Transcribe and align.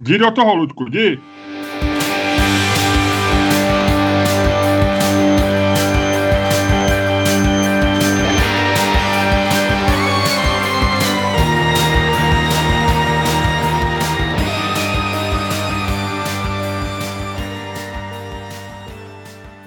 Jdi 0.00 0.18
do 0.18 0.30
toho, 0.30 0.54
Ludku, 0.54 0.84
jdi. 0.84 1.18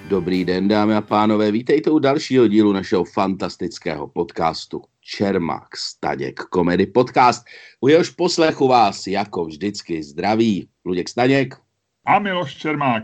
Dobrý 0.10 0.46
den, 0.46 0.68
dámy 0.68 0.96
a 0.96 1.02
pánové, 1.02 1.52
vítejte 1.52 1.92
u 1.92 2.00
dalšího 2.00 2.48
dílu 2.48 2.74
našeho 2.74 3.04
fantastického 3.04 4.08
podcastu 4.08 4.82
Čermák 5.02 5.78
Staněk 5.78 6.40
Komedy 6.40 6.86
Podcast. 6.88 7.46
U 7.82 7.88
jehož 7.88 8.10
poslechu 8.10 8.68
vás 8.68 9.08
jako 9.08 9.46
vždycky 9.46 10.04
zdraví 10.04 10.70
Luděk 10.86 11.10
Staněk 11.10 11.56
a 12.06 12.20
Miloš 12.20 12.56
Čermák. 12.56 13.04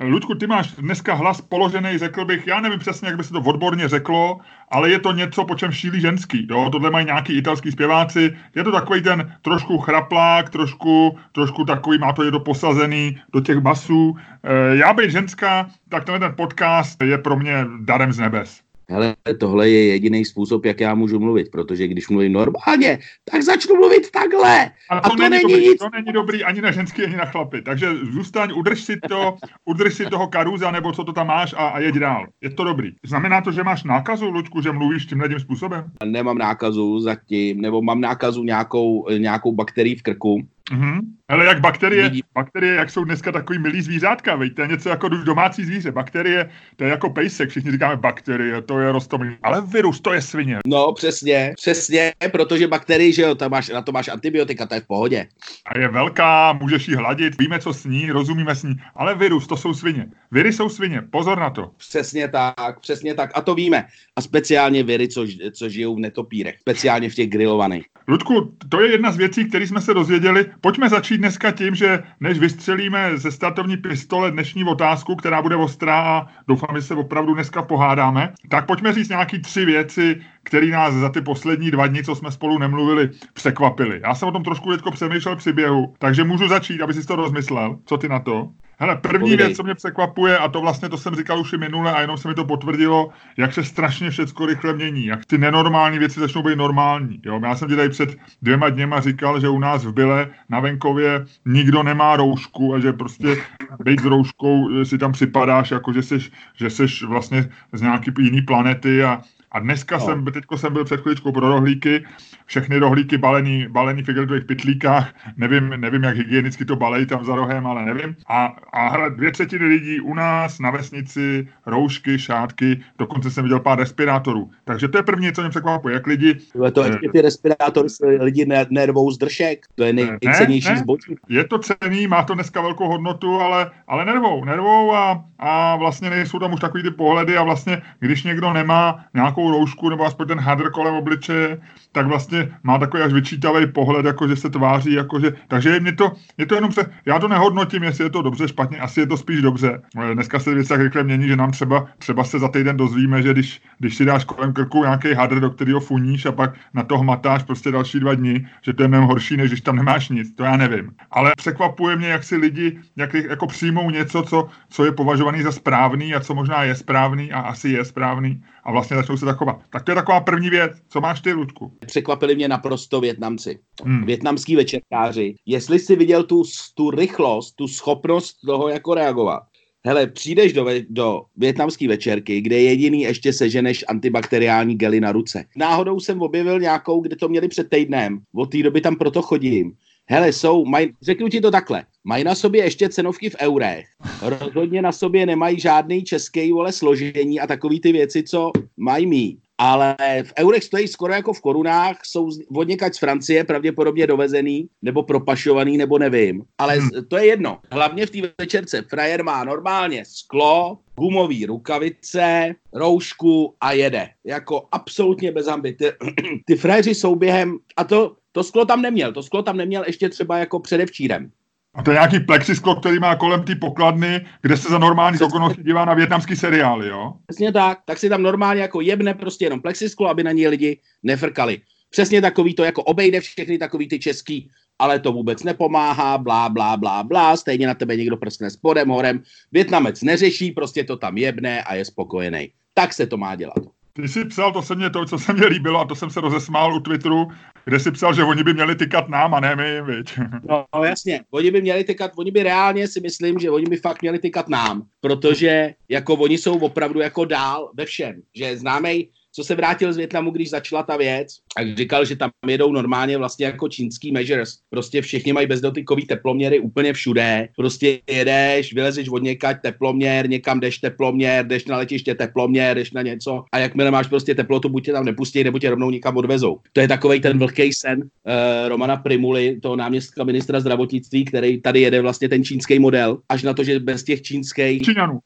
Ludku, 0.00 0.34
ty 0.34 0.46
máš 0.46 0.72
dneska 0.72 1.14
hlas 1.14 1.40
položený, 1.40 1.98
řekl 1.98 2.24
bych, 2.24 2.46
já 2.46 2.60
nevím 2.60 2.78
přesně, 2.78 3.08
jak 3.08 3.16
by 3.16 3.24
se 3.24 3.32
to 3.32 3.40
odborně 3.40 3.88
řeklo, 3.88 4.38
ale 4.70 4.90
je 4.90 4.98
to 4.98 5.12
něco, 5.12 5.44
po 5.44 5.54
čem 5.54 5.72
šílí 5.72 6.00
ženský. 6.00 6.46
Jo? 6.50 6.68
Tohle 6.72 6.90
mají 6.90 7.06
nějaký 7.06 7.38
italský 7.38 7.72
zpěváci. 7.72 8.36
Je 8.56 8.64
to 8.64 8.72
takový 8.72 9.02
ten 9.02 9.36
trošku 9.42 9.78
chraplák, 9.78 10.50
trošku, 10.50 11.18
trošku 11.32 11.64
takový, 11.64 11.98
má 11.98 12.12
to 12.12 12.22
je 12.22 12.30
to 12.30 12.40
posazený 12.40 13.18
do 13.32 13.40
těch 13.40 13.58
basů. 13.58 14.16
E, 14.42 14.76
já 14.76 14.92
bych 14.92 15.10
ženská, 15.10 15.70
tak 15.88 16.04
tenhle 16.04 16.28
ten 16.28 16.36
podcast 16.36 17.02
je 17.02 17.18
pro 17.18 17.36
mě 17.36 17.66
darem 17.80 18.12
z 18.12 18.18
nebes 18.18 18.65
hele, 18.90 19.16
tohle 19.40 19.68
je 19.68 19.86
jediný 19.86 20.24
způsob, 20.24 20.64
jak 20.64 20.80
já 20.80 20.94
můžu 20.94 21.18
mluvit, 21.18 21.50
protože 21.50 21.88
když 21.88 22.08
mluvím 22.08 22.32
normálně, 22.32 22.98
tak 23.30 23.42
začnu 23.42 23.74
mluvit 23.74 24.10
takhle. 24.10 24.70
A 24.90 25.00
to, 25.00 25.06
a 25.06 25.16
to 25.16 25.16
není, 25.16 25.30
není 25.30 25.42
dobrý, 25.42 25.68
nic. 25.68 25.78
To 25.78 25.88
není 25.94 26.12
dobrý 26.12 26.44
ani 26.44 26.60
na 26.60 26.70
ženský, 26.70 27.02
ani 27.02 27.16
na 27.16 27.24
chlapy. 27.24 27.62
Takže 27.62 27.86
zůstaň, 28.12 28.52
udrž 28.56 28.80
si 28.84 28.96
to, 29.08 29.36
udrž 29.64 29.94
si 29.94 30.06
toho 30.06 30.26
karuza, 30.26 30.70
nebo 30.70 30.92
co 30.92 31.04
to 31.04 31.12
tam 31.12 31.26
máš 31.26 31.52
a, 31.52 31.56
a 31.56 31.78
jeď 31.78 31.94
dál. 31.94 32.26
Je 32.40 32.50
to 32.50 32.64
dobrý. 32.64 32.92
Znamená 33.04 33.40
to, 33.40 33.52
že 33.52 33.64
máš 33.64 33.84
nákazu, 33.84 34.30
Luďku, 34.30 34.62
že 34.62 34.72
mluvíš 34.72 35.06
tímhle 35.06 35.28
tím 35.28 35.40
způsobem? 35.40 35.90
Nemám 36.04 36.38
nákazu 36.38 37.00
zatím, 37.00 37.60
nebo 37.60 37.82
mám 37.82 38.00
nákazu 38.00 38.42
nějakou, 38.42 39.06
nějakou 39.18 39.52
bakterii 39.52 39.96
v 39.96 40.02
krku, 40.02 40.46
Mm-hmm. 40.72 41.00
Ale 41.28 41.44
jak 41.44 41.60
bakterie, 41.60 42.10
bakterie, 42.34 42.74
jak 42.74 42.90
jsou 42.90 43.04
dneska 43.04 43.32
takový 43.32 43.58
milý 43.58 43.82
zvířátka, 43.82 44.36
veď, 44.36 44.54
to 44.54 44.62
je 44.62 44.68
něco 44.68 44.88
jako 44.88 45.08
domácí 45.08 45.64
zvíře. 45.64 45.92
Bakterie, 45.92 46.50
to 46.76 46.84
je 46.84 46.90
jako 46.90 47.10
pejsek, 47.10 47.50
všichni 47.50 47.72
říkáme 47.72 47.96
bakterie, 47.96 48.62
to 48.62 48.78
je 48.78 48.92
rostomilý. 48.92 49.36
Ale 49.42 49.62
virus, 49.62 50.00
to 50.00 50.12
je 50.12 50.22
svině. 50.22 50.58
No, 50.66 50.92
přesně, 50.92 51.52
přesně, 51.56 52.12
protože 52.32 52.68
bakterie, 52.68 53.12
že 53.12 53.22
jo, 53.22 53.34
to 53.34 53.48
máš, 53.48 53.68
na 53.68 53.82
to 53.82 53.92
máš 53.92 54.08
antibiotika, 54.08 54.66
to 54.66 54.74
je 54.74 54.80
v 54.80 54.86
pohodě. 54.86 55.26
A 55.66 55.78
je 55.78 55.88
velká, 55.88 56.52
můžeš 56.52 56.88
jí 56.88 56.94
hladit, 56.94 57.38
víme, 57.38 57.58
co 57.58 57.74
sní, 57.74 58.10
rozumíme 58.10 58.54
s 58.54 58.62
ní, 58.62 58.74
ale 58.94 59.14
virus, 59.14 59.46
to 59.46 59.56
jsou 59.56 59.74
svině. 59.74 60.06
Viry 60.30 60.52
jsou 60.52 60.68
svině, 60.68 61.02
pozor 61.10 61.38
na 61.38 61.50
to. 61.50 61.70
Přesně 61.76 62.28
tak, 62.28 62.80
přesně 62.80 63.14
tak, 63.14 63.30
a 63.34 63.40
to 63.40 63.54
víme. 63.54 63.84
A 64.16 64.20
speciálně 64.20 64.82
viry, 64.82 65.08
co, 65.08 65.26
co 65.52 65.68
žijou 65.68 65.96
v 65.96 65.98
netopírech, 65.98 66.54
speciálně 66.60 67.10
v 67.10 67.14
těch 67.14 67.28
grilovaných. 67.28 67.86
Ludku, 68.08 68.56
to 68.68 68.80
je 68.82 68.90
jedna 68.90 69.12
z 69.12 69.16
věcí, 69.16 69.44
které 69.44 69.66
jsme 69.66 69.80
se 69.80 69.94
dozvěděli. 69.94 70.46
Pojďme 70.60 70.88
začít 70.88 71.18
dneska 71.18 71.50
tím, 71.50 71.74
že 71.74 72.02
než 72.20 72.38
vystřelíme 72.38 73.18
ze 73.18 73.32
startovní 73.32 73.76
pistole 73.76 74.30
dnešní 74.30 74.64
otázku, 74.64 75.16
která 75.16 75.42
bude 75.42 75.56
ostrá 75.56 76.00
a 76.00 76.26
doufám, 76.48 76.76
že 76.76 76.82
se 76.82 76.94
opravdu 76.94 77.34
dneska 77.34 77.62
pohádáme, 77.62 78.32
tak 78.48 78.66
pojďme 78.66 78.92
říct 78.92 79.08
nějaký 79.08 79.38
tři 79.38 79.64
věci, 79.64 80.20
které 80.46 80.66
nás 80.66 80.94
za 80.94 81.08
ty 81.08 81.20
poslední 81.20 81.70
dva 81.70 81.86
dny, 81.86 82.04
co 82.04 82.14
jsme 82.14 82.30
spolu 82.30 82.58
nemluvili, 82.58 83.10
překvapily. 83.34 84.00
Já 84.04 84.14
jsem 84.14 84.28
o 84.28 84.32
tom 84.32 84.44
trošku 84.44 84.72
teďko 84.72 84.90
přemýšlel 84.90 85.36
při 85.36 85.52
běhu, 85.52 85.94
takže 85.98 86.24
můžu 86.24 86.48
začít, 86.48 86.82
aby 86.82 86.94
si 86.94 87.06
to 87.06 87.16
rozmyslel. 87.16 87.78
Co 87.84 87.96
ty 87.96 88.08
na 88.08 88.20
to? 88.20 88.48
Hele, 88.78 88.96
první 88.96 89.18
Povídej. 89.18 89.46
věc, 89.46 89.56
co 89.56 89.62
mě 89.62 89.74
překvapuje, 89.74 90.38
a 90.38 90.48
to 90.48 90.60
vlastně 90.60 90.88
to 90.88 90.98
jsem 90.98 91.14
říkal 91.14 91.40
už 91.40 91.52
i 91.52 91.58
minule 91.58 91.92
a 91.92 92.00
jenom 92.00 92.18
se 92.18 92.28
mi 92.28 92.34
to 92.34 92.44
potvrdilo, 92.44 93.08
jak 93.36 93.52
se 93.52 93.64
strašně 93.64 94.10
všechno 94.10 94.46
rychle 94.46 94.72
mění, 94.72 95.06
jak 95.06 95.24
ty 95.24 95.38
nenormální 95.38 95.98
věci 95.98 96.20
začnou 96.20 96.42
být 96.42 96.58
normální. 96.58 97.20
Jo? 97.24 97.40
Já 97.42 97.56
jsem 97.56 97.68
ti 97.68 97.76
tady 97.76 97.88
před 97.88 98.16
dvěma 98.42 98.68
dněma 98.68 99.00
říkal, 99.00 99.40
že 99.40 99.48
u 99.48 99.58
nás 99.58 99.84
v 99.84 99.92
Byle 99.92 100.28
na 100.48 100.60
venkově 100.60 101.24
nikdo 101.44 101.82
nemá 101.82 102.16
roušku 102.16 102.74
a 102.74 102.78
že 102.78 102.92
prostě 102.92 103.36
být 103.84 104.00
s 104.00 104.04
rouškou 104.04 104.84
si 104.84 104.98
tam 104.98 105.12
připadáš, 105.12 105.70
jako 105.70 105.92
že 105.92 106.02
jsi, 106.02 106.18
že 106.56 106.70
jsi 106.70 106.86
vlastně 107.06 107.48
z 107.72 107.82
nějaký 107.82 108.10
jiný 108.18 108.42
planety 108.42 109.04
a 109.04 109.22
a 109.52 109.58
dneska 109.58 109.96
no. 109.96 110.04
jsem, 110.04 110.24
teďko 110.24 110.58
jsem 110.58 110.72
byl 110.72 110.84
před 110.84 111.00
chvíličkou 111.00 111.32
pro 111.32 111.48
rohlíky, 111.48 112.04
všechny 112.46 112.78
rohlíky 112.78 113.18
balený, 113.18 113.66
balený 113.68 114.02
v 114.02 114.08
igelitových 114.08 114.44
pytlíkách, 114.44 115.14
nevím, 115.36 115.68
nevím, 115.76 116.02
jak 116.02 116.16
hygienicky 116.16 116.64
to 116.64 116.76
balejí 116.76 117.06
tam 117.06 117.24
za 117.24 117.34
rohem, 117.36 117.66
ale 117.66 117.84
nevím. 117.84 118.16
A, 118.28 118.56
a 118.72 119.08
dvě 119.08 119.32
třetiny 119.32 119.66
lidí 119.66 120.00
u 120.00 120.14
nás 120.14 120.58
na 120.58 120.70
vesnici, 120.70 121.48
roušky, 121.66 122.18
šátky, 122.18 122.80
dokonce 122.98 123.30
jsem 123.30 123.44
viděl 123.44 123.60
pár 123.60 123.78
respirátorů. 123.78 124.50
Takže 124.64 124.88
to 124.88 124.98
je 124.98 125.02
první, 125.02 125.32
co 125.32 125.40
mě 125.40 125.50
překvapuje, 125.50 125.94
jak 125.94 126.06
lidi... 126.06 126.38
To 126.72 126.84
ještě 126.84 127.08
ty 127.12 127.20
respirátory 127.20 127.88
lidi 128.20 128.46
nervou 128.70 129.10
z 129.10 129.18
dršek, 129.18 129.66
to 129.74 129.84
je 129.84 129.92
nejcennější 129.92 130.68
ne, 130.68 130.76
zboží. 130.76 131.16
Je 131.28 131.44
to 131.44 131.58
cený, 131.58 132.06
má 132.06 132.22
to 132.22 132.34
dneska 132.34 132.60
velkou 132.60 132.88
hodnotu, 132.88 133.40
ale, 133.40 133.70
ale 133.88 134.04
nervou, 134.04 134.44
nervou 134.44 134.94
a, 134.94 135.24
a 135.38 135.76
vlastně 135.76 136.10
nejsou 136.10 136.38
tam 136.38 136.52
už 136.52 136.60
takový 136.60 136.82
ty 136.82 136.90
pohledy 136.90 137.36
a 137.36 137.42
vlastně, 137.42 137.82
když 138.00 138.24
někdo 138.24 138.52
nemá 138.52 139.04
nějakou 139.14 139.45
nějakou 139.46 139.58
roušku 139.58 139.90
nebo 139.90 140.04
aspoň 140.04 140.26
ten 140.28 140.40
hadr 140.40 140.70
kolem 140.70 140.94
obličeje, 140.94 141.58
tak 141.92 142.06
vlastně 142.06 142.48
má 142.62 142.78
takový 142.78 143.02
až 143.02 143.12
vyčítavý 143.12 143.66
pohled, 143.66 144.06
jako 144.06 144.28
že 144.28 144.36
se 144.36 144.50
tváří, 144.50 144.92
jako 144.92 145.20
že, 145.20 145.32
takže 145.48 145.80
mě 145.80 145.92
to, 145.92 146.12
je 146.38 146.46
to 146.46 146.54
jenom 146.54 146.72
se, 146.72 146.90
já 147.06 147.18
to 147.18 147.28
nehodnotím, 147.28 147.82
jestli 147.82 148.04
je 148.04 148.10
to 148.10 148.22
dobře, 148.22 148.48
špatně, 148.48 148.78
asi 148.78 149.00
je 149.00 149.06
to 149.06 149.16
spíš 149.16 149.42
dobře. 149.42 149.82
Dneska 150.14 150.38
se 150.38 150.54
věci 150.54 150.68
tak 150.68 150.80
rychle 150.80 151.04
mění, 151.04 151.28
že 151.28 151.36
nám 151.36 151.50
třeba, 151.50 151.86
třeba 151.98 152.24
se 152.24 152.38
za 152.38 152.48
týden 152.48 152.76
dozvíme, 152.76 153.22
že 153.22 153.32
když, 153.32 153.62
když 153.78 153.96
si 153.96 154.04
dáš 154.04 154.24
kolem 154.24 154.52
krku 154.52 154.82
nějaký 154.82 155.14
hadr, 155.14 155.40
do 155.40 155.50
kterého 155.50 155.80
funíš 155.80 156.26
a 156.26 156.32
pak 156.32 156.54
na 156.74 156.82
to 156.82 156.98
hmatáš 156.98 157.42
prostě 157.42 157.70
další 157.70 158.00
dva 158.00 158.14
dny, 158.14 158.46
že 158.62 158.72
to 158.72 158.82
je 158.82 158.88
mnohem 158.88 159.08
horší, 159.08 159.36
než 159.36 159.50
když 159.50 159.60
tam 159.60 159.76
nemáš 159.76 160.08
nic, 160.08 160.34
to 160.34 160.44
já 160.44 160.56
nevím. 160.56 160.90
Ale 161.10 161.32
překvapuje 161.36 161.96
mě, 161.96 162.08
jak 162.08 162.24
si 162.24 162.36
lidi 162.36 162.78
jak, 162.96 163.14
jako 163.14 163.46
přijmou 163.46 163.90
něco, 163.90 164.22
co, 164.22 164.48
co 164.68 164.84
je 164.84 164.92
považovaný 164.92 165.42
za 165.42 165.52
správný 165.52 166.14
a 166.14 166.20
co 166.20 166.34
možná 166.34 166.62
je 166.62 166.74
správný 166.74 167.32
a 167.32 167.40
asi 167.40 167.68
je 167.68 167.84
správný 167.84 168.42
a 168.66 168.72
vlastně 168.72 168.96
začnou 168.96 169.16
se 169.16 169.24
takovat. 169.24 169.60
Tak 169.70 169.82
to 169.82 169.90
je 169.90 169.94
taková 169.94 170.20
první 170.20 170.50
věc. 170.50 170.72
Co 170.88 171.00
máš 171.00 171.20
ty, 171.20 171.32
Ludku? 171.32 171.72
Překvapili 171.86 172.34
mě 172.34 172.48
naprosto 172.48 173.00
Větnamci. 173.00 173.58
Hmm. 173.84 174.06
Větnamský 174.06 174.56
večerkáři. 174.56 175.34
Jestli 175.46 175.78
jsi 175.78 175.96
viděl 175.96 176.24
tu, 176.24 176.42
tu 176.74 176.90
rychlost, 176.90 177.52
tu 177.52 177.68
schopnost 177.68 178.36
toho, 178.46 178.68
jako 178.68 178.94
reagovat. 178.94 179.42
Hele, 179.86 180.06
přijdeš 180.06 180.52
do, 180.52 180.66
do 180.88 181.22
větnamské 181.36 181.88
večerky, 181.88 182.40
kde 182.40 182.60
jediný 182.60 183.02
ještě 183.02 183.32
seženeš 183.32 183.84
antibakteriální 183.88 184.74
gely 184.74 185.00
na 185.00 185.12
ruce. 185.12 185.44
Náhodou 185.56 186.00
jsem 186.00 186.22
objevil 186.22 186.60
nějakou, 186.60 187.00
kde 187.00 187.16
to 187.16 187.28
měli 187.28 187.48
před 187.48 187.70
týdnem. 187.70 188.18
Od 188.34 188.50
té 188.50 188.62
doby 188.62 188.80
tam 188.80 188.96
proto 188.96 189.22
chodím. 189.22 189.72
Hele, 190.08 190.32
jsou, 190.32 190.64
maj, 190.64 190.88
řeknu 191.02 191.28
ti 191.28 191.40
to 191.40 191.50
takhle, 191.50 191.84
mají 192.04 192.24
na 192.24 192.34
sobě 192.34 192.64
ještě 192.64 192.88
cenovky 192.88 193.30
v 193.30 193.36
eurech, 193.40 193.86
rozhodně 194.22 194.82
na 194.82 194.92
sobě 194.92 195.26
nemají 195.26 195.60
žádný 195.60 196.04
český 196.04 196.52
vole 196.52 196.72
složení 196.72 197.40
a 197.40 197.46
takový 197.46 197.80
ty 197.80 197.92
věci, 197.92 198.22
co 198.22 198.52
mají 198.76 199.06
mít. 199.06 199.38
Ale 199.58 199.96
v 200.22 200.32
eurech 200.38 200.64
stojí 200.64 200.88
skoro 200.88 201.12
jako 201.12 201.32
v 201.32 201.40
korunách, 201.40 201.96
jsou 202.04 202.28
od 202.56 202.68
z 202.92 202.98
Francie 202.98 203.44
pravděpodobně 203.44 204.06
dovezený, 204.06 204.68
nebo 204.82 205.02
propašovaný, 205.02 205.76
nebo 205.76 205.98
nevím. 205.98 206.42
Ale 206.58 206.74
hmm. 206.74 206.90
to 207.08 207.16
je 207.16 207.26
jedno. 207.26 207.58
Hlavně 207.72 208.06
v 208.06 208.10
té 208.10 208.18
večerce 208.38 208.82
frajer 208.82 209.24
má 209.24 209.44
normálně 209.44 210.04
sklo, 210.06 210.78
gumový 210.96 211.46
rukavice, 211.46 212.54
roušku 212.72 213.54
a 213.60 213.72
jede. 213.72 214.08
Jako 214.24 214.68
absolutně 214.72 215.32
bez 215.32 215.46
hamby. 215.46 215.72
Ty, 215.72 215.84
ty 216.46 216.56
frajeři 216.56 216.94
jsou 216.94 217.16
během, 217.16 217.58
a 217.76 217.84
to 217.84 218.16
to 218.36 218.44
sklo 218.44 218.64
tam 218.64 218.82
neměl, 218.82 219.12
to 219.12 219.22
sklo 219.22 219.42
tam 219.42 219.56
neměl 219.56 219.84
ještě 219.86 220.08
třeba 220.08 220.38
jako 220.38 220.60
předevčírem. 220.60 221.30
A 221.74 221.82
to 221.82 221.90
je 221.90 221.94
nějaký 221.94 222.20
plexisklo, 222.20 222.76
který 222.76 222.98
má 222.98 223.16
kolem 223.16 223.42
ty 223.42 223.54
pokladny, 223.54 224.26
kde 224.42 224.56
se 224.56 224.68
za 224.68 224.78
normální 224.78 225.18
okolnosti 225.20 225.62
dívá 225.62 225.84
na 225.84 225.94
větnamský 225.94 226.36
seriály, 226.36 226.88
jo? 226.88 227.12
Přesně 227.26 227.52
tak, 227.52 227.78
tak 227.84 227.98
si 227.98 228.08
tam 228.08 228.22
normálně 228.22 228.62
jako 228.62 228.80
jebne 228.80 229.14
prostě 229.14 229.44
jenom 229.44 229.60
plexisklo, 229.60 230.08
aby 230.08 230.24
na 230.24 230.32
něj 230.32 230.48
lidi 230.48 230.80
nefrkali. 231.02 231.60
Přesně 231.90 232.20
takový 232.20 232.54
to 232.54 232.64
jako 232.64 232.82
obejde 232.82 233.20
všechny 233.20 233.58
takový 233.58 233.88
ty 233.88 233.98
český, 233.98 234.50
ale 234.78 234.98
to 234.98 235.12
vůbec 235.12 235.42
nepomáhá, 235.42 236.18
blá, 236.18 236.48
blá, 236.48 236.76
blá, 236.76 237.02
blá, 237.02 237.36
stejně 237.36 237.66
na 237.66 237.74
tebe 237.74 237.96
někdo 237.96 238.16
prskne 238.16 238.50
spodem, 238.50 238.88
horem. 238.88 239.22
Větnamec 239.52 240.02
neřeší, 240.02 240.50
prostě 240.50 240.84
to 240.84 240.96
tam 240.96 241.18
jebne 241.18 241.62
a 241.62 241.74
je 241.74 241.84
spokojený. 241.84 242.52
Tak 242.74 242.92
se 242.92 243.06
to 243.06 243.16
má 243.16 243.34
dělat. 243.34 243.75
Ty 243.96 244.08
jsi 244.08 244.24
psal, 244.24 244.52
to 244.52 244.62
se 244.62 244.74
mě 244.74 244.90
to, 244.90 245.04
co 245.04 245.18
se 245.18 245.32
mě 245.32 245.46
líbilo, 245.46 245.80
a 245.80 245.84
to 245.84 245.94
jsem 245.94 246.10
se 246.10 246.20
rozesmál 246.20 246.74
u 246.74 246.80
Twitteru, 246.80 247.28
kde 247.64 247.80
jsi 247.80 247.90
psal, 247.90 248.14
že 248.14 248.24
oni 248.24 248.44
by 248.44 248.54
měli 248.54 248.74
tykat 248.74 249.08
nám 249.08 249.34
a 249.34 249.40
ne 249.40 249.56
my, 249.56 249.82
viď? 249.82 250.18
No, 250.48 250.64
no 250.74 250.84
jasně, 250.84 251.20
oni 251.30 251.50
by 251.50 251.62
měli 251.62 251.84
tykat, 251.84 252.12
oni 252.16 252.30
by 252.30 252.42
reálně 252.42 252.88
si 252.88 253.00
myslím, 253.00 253.38
že 253.38 253.50
oni 253.50 253.66
by 253.66 253.76
fakt 253.76 254.02
měli 254.02 254.18
tykat 254.18 254.48
nám, 254.48 254.82
protože 255.00 255.74
jako 255.88 256.14
oni 256.14 256.38
jsou 256.38 256.58
opravdu 256.58 257.00
jako 257.00 257.24
dál 257.24 257.70
ve 257.74 257.84
všem, 257.84 258.22
že 258.34 258.56
známej 258.56 259.08
co 259.36 259.44
se 259.44 259.54
vrátil 259.54 259.92
z 259.92 259.96
Větnamu, 259.96 260.30
když 260.30 260.50
začala 260.50 260.82
ta 260.82 260.96
věc, 260.96 261.28
a 261.56 261.74
říkal, 261.76 262.04
že 262.04 262.16
tam 262.16 262.30
jedou 262.46 262.72
normálně 262.72 263.18
vlastně 263.18 263.46
jako 263.46 263.68
čínský 263.68 264.12
measures. 264.12 264.58
Prostě 264.70 265.02
všichni 265.02 265.32
mají 265.32 265.46
bezdotykový 265.46 266.06
teploměry 266.06 266.60
úplně 266.60 266.92
všude. 266.92 267.48
Prostě 267.56 268.00
jedeš, 268.10 268.74
vylezeš 268.74 269.08
od 269.08 269.22
někať 269.22 269.56
teploměr, 269.62 270.30
někam 270.30 270.60
jdeš 270.60 270.78
teploměr, 270.78 271.46
jdeš 271.46 271.64
na 271.64 271.76
letiště 271.76 272.14
teploměr, 272.14 272.76
jdeš 272.76 272.92
na 272.92 273.02
něco 273.02 273.44
a 273.52 273.58
jakmile 273.58 273.90
máš 273.90 274.06
prostě 274.06 274.34
teplotu, 274.34 274.68
buď 274.68 274.84
tě 274.84 274.92
tam 274.92 275.04
nepustí, 275.04 275.44
nebo 275.44 275.58
tě 275.58 275.70
rovnou 275.70 275.90
někam 275.90 276.16
odvezou. 276.16 276.60
To 276.72 276.80
je 276.80 276.88
takový 276.88 277.20
ten 277.20 277.38
velký 277.38 277.72
sen 277.72 278.02
uh, 278.02 278.68
Romana 278.68 278.96
Primuly, 278.96 279.60
toho 279.62 279.76
náměstka 279.76 280.24
ministra 280.24 280.60
zdravotnictví, 280.60 281.24
který 281.24 281.60
tady 281.60 281.80
jede 281.80 282.00
vlastně 282.00 282.28
ten 282.28 282.44
čínský 282.44 282.78
model, 282.78 283.18
až 283.28 283.42
na 283.42 283.54
to, 283.54 283.64
že 283.64 283.80
bez 283.80 284.04
těch 284.04 284.22
čínských... 284.22 284.82
Číňanů. 284.82 285.18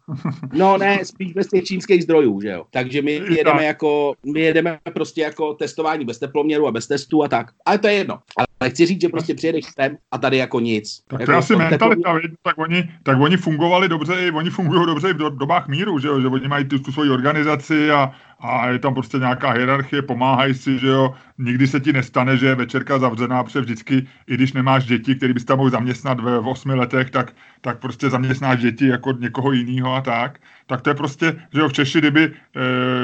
no 0.52 0.78
ne, 0.78 0.98
spíš 1.04 1.32
bez 1.32 1.48
těch 1.48 1.64
čínských 1.64 2.02
zdrojů, 2.02 2.40
že 2.40 2.48
jo. 2.48 2.64
Takže 2.70 3.02
my 3.02 3.20
jedeme 3.30 3.64
jako, 3.64 3.99
my 4.32 4.40
jedeme 4.40 4.78
prostě 4.94 5.20
jako 5.20 5.54
testování 5.54 6.04
bez 6.04 6.18
teploměru 6.18 6.66
a 6.66 6.72
bez 6.72 6.86
testů 6.86 7.22
a 7.22 7.28
tak. 7.28 7.46
Ale 7.66 7.78
to 7.78 7.88
je 7.88 7.94
jedno. 7.94 8.18
Ale 8.60 8.70
chci 8.70 8.86
říct, 8.86 9.00
že 9.00 9.08
prostě 9.08 9.34
přijedeš 9.34 9.64
sem 9.80 9.96
a 10.10 10.18
tady 10.18 10.36
jako 10.36 10.60
nic. 10.60 11.02
Tak 11.08 11.20
jako 11.20 11.32
to 11.32 11.32
je 11.32 11.38
asi 11.38 11.56
mentalita, 11.56 12.14
teplo... 12.14 12.36
tak 12.42 12.58
oni, 12.58 12.90
tak 13.02 13.20
oni 13.20 13.36
fungovali 13.36 13.88
dobře, 13.88 14.14
i 14.26 14.30
oni 14.30 14.50
fungují 14.50 14.86
dobře 14.86 15.10
i 15.10 15.12
v 15.12 15.36
dobách 15.36 15.68
míru, 15.68 15.98
že, 15.98 16.08
jo? 16.08 16.20
že 16.20 16.26
oni 16.26 16.48
mají 16.48 16.64
tu, 16.64 16.78
tu 16.78 16.92
svoji 16.92 17.10
organizaci 17.10 17.90
a, 17.90 18.12
a 18.40 18.68
je 18.68 18.78
tam 18.78 18.94
prostě 18.94 19.18
nějaká 19.18 19.50
hierarchie, 19.50 20.02
pomáhají 20.02 20.54
si, 20.54 20.78
že 20.78 20.86
jo, 20.86 21.14
nikdy 21.38 21.66
se 21.66 21.80
ti 21.80 21.92
nestane, 21.92 22.36
že 22.36 22.46
je 22.46 22.54
večerka 22.54 22.98
zavřená, 22.98 23.44
protože 23.44 23.60
vždycky, 23.60 24.06
i 24.26 24.34
když 24.34 24.52
nemáš 24.52 24.84
děti, 24.84 25.14
který 25.14 25.32
bys 25.32 25.44
tam 25.44 25.58
mohl 25.58 25.70
zaměstnat 25.70 26.20
ve 26.20 26.40
v 26.40 26.48
osmi 26.48 26.74
letech, 26.74 27.10
tak, 27.10 27.32
tak 27.60 27.78
prostě 27.78 28.10
zaměstnáš 28.10 28.60
děti 28.60 28.86
jako 28.86 29.12
někoho 29.12 29.52
jiného 29.52 29.94
a 29.94 30.00
tak. 30.00 30.38
Tak 30.66 30.80
to 30.80 30.90
je 30.90 30.94
prostě, 30.94 31.42
že 31.54 31.60
jo, 31.60 31.68
v 31.68 31.72
Češi, 31.72 31.98
kdyby 31.98 32.32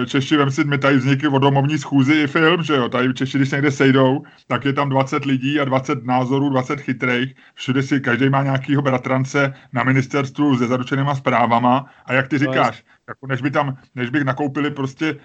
e, 0.03 0.07
Češi, 0.07 0.37
vem 0.37 0.51
si, 0.51 0.65
my 0.65 0.79
tady 0.79 0.97
vznikly 0.97 1.29
o 1.29 1.39
domovní 1.39 1.79
schůzi 1.79 2.15
i 2.15 2.27
film, 2.27 2.63
že 2.63 2.75
jo, 2.75 2.89
tady 2.89 3.09
v 3.09 3.15
Češi, 3.15 3.39
když 3.39 3.49
se 3.49 3.57
někde 3.57 3.71
sejdou, 3.71 4.23
tak 4.47 4.65
je 4.65 4.73
tam 4.73 4.89
20 4.89 5.25
lidí 5.25 5.61
a 5.61 5.65
20 5.65 6.05
názorů, 6.05 6.51
20 6.51 6.81
chytrých, 6.81 7.35
všude 7.55 7.83
si, 7.83 8.01
každý 8.01 8.31
má 8.31 8.43
nějakýho 8.43 8.83
bratrance 8.83 9.55
na 9.73 9.85
ministerstvu 9.85 10.59
se 10.59 10.67
zaručenýma 10.67 11.15
zprávama. 11.15 11.87
A 12.07 12.13
jak 12.13 12.29
ty 12.29 12.39
říkáš, 12.39 12.85
jako 13.09 13.27
než 13.27 13.43
by 13.43 13.51
tam, 13.51 13.77
než 13.95 14.11
bych 14.11 14.25
nakoupili 14.25 14.71
prostě 14.71 15.17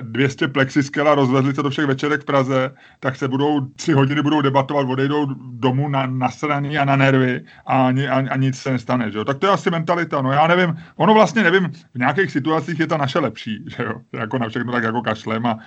200 0.00 0.48
plexiskel 0.48 1.08
a 1.08 1.14
rozvezli 1.14 1.52
to 1.52 1.62
do 1.62 1.70
všech 1.70 1.86
večerek 1.86 2.22
v 2.22 2.24
Praze, 2.24 2.70
tak 3.00 3.16
se 3.16 3.28
budou 3.28 3.60
tři 3.60 3.92
hodiny 3.92 4.22
budou 4.22 4.40
debatovat, 4.40 4.88
odejdou 4.88 5.26
domů 5.50 5.88
na, 5.88 6.06
na 6.06 6.30
straní 6.30 6.78
a 6.78 6.84
na 6.84 6.96
nervy 6.96 7.44
a, 7.66 7.86
ani, 7.86 8.08
a, 8.08 8.14
a 8.30 8.36
nic 8.36 8.58
se 8.58 8.70
nestane, 8.70 9.10
že 9.10 9.18
jo. 9.18 9.24
Tak 9.24 9.38
to 9.38 9.46
je 9.46 9.52
asi 9.52 9.70
mentalita, 9.70 10.22
no 10.22 10.32
já 10.32 10.46
nevím, 10.46 10.76
ono 10.96 11.14
vlastně 11.14 11.42
nevím, 11.42 11.72
v 11.94 11.98
nějakých 11.98 12.30
situacích 12.30 12.80
je 12.80 12.86
ta 12.86 12.96
naše 12.96 13.18
lepší, 13.18 13.64
že 13.76 13.82
jo, 13.82 13.94
jako 14.12 14.38
na 14.38 14.48
všechno 14.48 14.72
tak 14.72 14.82
jako 14.82 15.02
kašlem 15.02 15.46
a, 15.46 15.58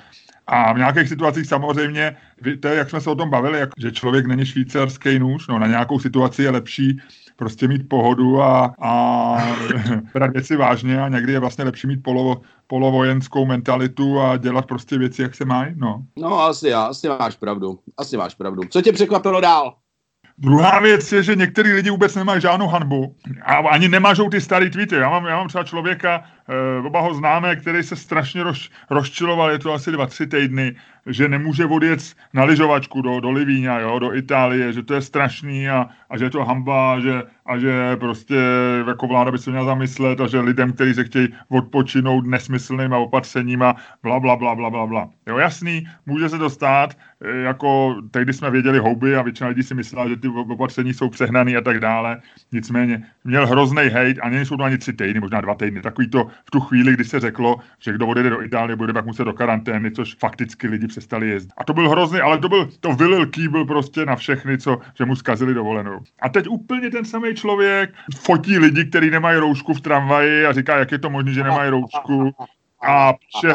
a 0.48 0.74
v 0.74 0.78
nějakých 0.78 1.10
situacích 1.10 1.48
samozřejmě, 1.48 2.18
je, 2.46 2.58
jak 2.76 2.90
jsme 2.90 3.02
se 3.02 3.10
o 3.10 3.16
tom 3.16 3.30
bavili, 3.30 3.60
jak, 3.60 3.70
že 3.78 3.92
člověk 3.92 4.26
není 4.26 4.46
švýcarský 4.46 5.20
nůž, 5.20 5.48
no 5.48 5.60
na 5.60 5.68
nějakou 5.68 6.00
situaci 6.00 6.44
je 6.44 6.50
lepší 6.50 7.00
prostě 7.36 7.68
mít 7.68 7.90
pohodu 7.90 8.42
a, 8.42 8.74
a 8.82 9.38
brát 10.14 10.32
věci 10.32 10.56
vážně 10.56 11.02
a 11.02 11.10
někdy 11.10 11.34
je 11.34 11.40
vlastně 11.40 11.64
lepší 11.64 11.88
mít 11.88 12.04
polovo, 12.04 12.42
polovojenskou 12.68 13.46
mentalitu 13.46 14.22
a 14.22 14.38
dělat 14.38 14.66
prostě 14.66 14.98
věci, 14.98 15.22
jak 15.22 15.36
se 15.36 15.46
mají, 15.46 15.74
no. 15.76 16.04
No 16.20 16.40
asi, 16.40 16.74
asi 16.74 17.10
máš 17.10 17.36
pravdu, 17.36 17.80
asi 17.98 18.18
máš 18.18 18.36
pravdu. 18.36 18.62
Co 18.70 18.82
tě 18.82 18.94
překvapilo 18.94 19.42
dál? 19.42 19.74
Druhá 20.38 20.80
věc 20.80 21.12
je, 21.12 21.24
že 21.24 21.36
některý 21.36 21.74
lidi 21.74 21.90
vůbec 21.90 22.16
nemají 22.16 22.42
žádnou 22.42 22.68
hanbu 22.68 23.16
a 23.46 23.56
ani 23.56 23.90
nemážou 23.90 24.30
ty 24.30 24.42
starý 24.42 24.70
tweety. 24.70 24.96
Já 24.96 25.10
mám, 25.10 25.26
já 25.26 25.38
mám 25.38 25.48
třeba 25.48 25.64
člověka, 25.64 26.24
oba 26.84 27.02
ho 27.02 27.14
známe, 27.14 27.56
který 27.56 27.84
se 27.84 27.96
strašně 27.96 28.44
roz, 28.44 28.70
rozčiloval, 28.90 29.52
je 29.52 29.60
to 29.60 29.74
asi 29.74 29.92
dva, 29.92 30.06
tři 30.06 30.28
týdny, 30.28 30.76
že 31.08 31.28
nemůže 31.28 31.66
odjet 31.66 32.00
na 32.34 32.44
lyžovačku 32.44 33.02
do, 33.02 33.20
do 33.20 33.32
Livíňa, 33.32 33.80
jo, 33.80 34.00
do 34.00 34.16
Itálie, 34.16 34.74
že 34.74 34.84
to 34.84 34.94
je 34.94 35.02
strašný 35.02 35.70
a, 35.70 35.90
a 36.10 36.18
že 36.18 36.26
je 36.26 36.30
to 36.30 36.46
hamba, 36.46 37.00
že, 37.00 37.24
a 37.46 37.58
že 37.58 37.96
prostě 37.96 38.36
jako 38.88 39.08
vláda 39.08 39.32
by 39.32 39.38
se 39.38 39.50
měla 39.50 39.66
zamyslet 39.66 40.22
a 40.22 40.28
že 40.28 40.40
lidem, 40.40 40.74
kteří 40.74 40.94
se 40.94 41.04
chtějí 41.04 41.28
odpočinout 41.50 42.26
nesmyslnýma 42.26 42.98
opatřeníma, 42.98 43.76
bla, 44.04 44.20
bla, 44.20 44.36
bla, 44.36 44.56
bla, 44.56 44.70
bla, 44.70 44.86
bla. 44.86 45.10
Jo, 45.28 45.38
jasný, 45.38 45.88
může 46.06 46.30
se 46.30 46.38
to 46.38 46.50
stát, 46.50 46.98
e, 47.22 47.38
jako 47.38 47.96
tehdy 48.12 48.34
jsme 48.34 48.52
věděli 48.52 48.80
houby 48.80 49.16
a 49.16 49.22
většina 49.22 49.50
lidí 49.50 49.64
si 49.64 49.76
myslela, 49.76 50.10
že 50.10 50.16
ty 50.18 50.28
opatření 50.28 50.94
jsou 50.94 51.10
přehnaný 51.10 51.58
a 51.58 51.62
tak 51.62 51.80
dále. 51.80 52.22
Nicméně 52.52 53.04
měl 53.24 53.48
hrozný 53.48 53.84
hejt 53.84 54.20
a 54.22 54.30
nejsou 54.30 54.58
to 54.58 54.64
ani 54.64 54.78
tři 54.78 54.94
týdny, 54.94 55.20
možná 55.20 55.42
dva 55.42 55.56
týdny. 55.56 55.82
Takový 55.82 56.10
to 56.10 56.28
v 56.46 56.52
tu 56.52 56.60
chvíli, 56.60 56.94
kdy 56.94 57.04
se 57.04 57.20
řeklo, 57.20 57.56
že 57.80 57.94
kdo 57.94 58.08
odjede 58.08 58.30
do 58.30 58.44
Itálie, 58.44 58.76
bude 58.76 58.94
pak 58.94 59.06
muset 59.06 59.24
do 59.24 59.34
karantény, 59.34 59.92
což 59.92 60.16
fakticky 60.16 60.68
lidi 60.68 60.88
přestali 60.88 61.30
jezdit. 61.30 61.54
A 61.58 61.64
to 61.64 61.74
byl 61.74 61.90
hrozný, 61.90 62.20
ale 62.20 62.38
to 62.38 62.50
byl, 62.50 62.70
to 62.80 62.94
vylil 62.94 63.26
kýbl 63.26 63.66
prostě 63.66 64.06
na 64.06 64.16
všechny, 64.16 64.58
co, 64.58 64.80
že 64.98 65.06
mu 65.06 65.16
zkazili 65.16 65.54
dovolenou. 65.54 66.00
A 66.22 66.30
teď 66.30 66.48
úplně 66.48 66.92
ten 66.92 67.06
samý 67.06 67.36
člověk 67.36 67.94
fotí 68.16 68.58
lidi, 68.58 68.86
kteří 68.86 69.10
nemají 69.10 69.40
roušku 69.40 69.74
v 69.74 69.82
tramvaji 69.82 70.46
a 70.46 70.54
říká, 70.54 70.78
jak 70.78 70.92
je 70.92 71.00
to 71.00 71.10
možné, 71.10 71.34
že 71.34 71.44
nemají 71.44 71.70
roušku 71.70 72.36
a 72.82 73.14
píše, 73.14 73.54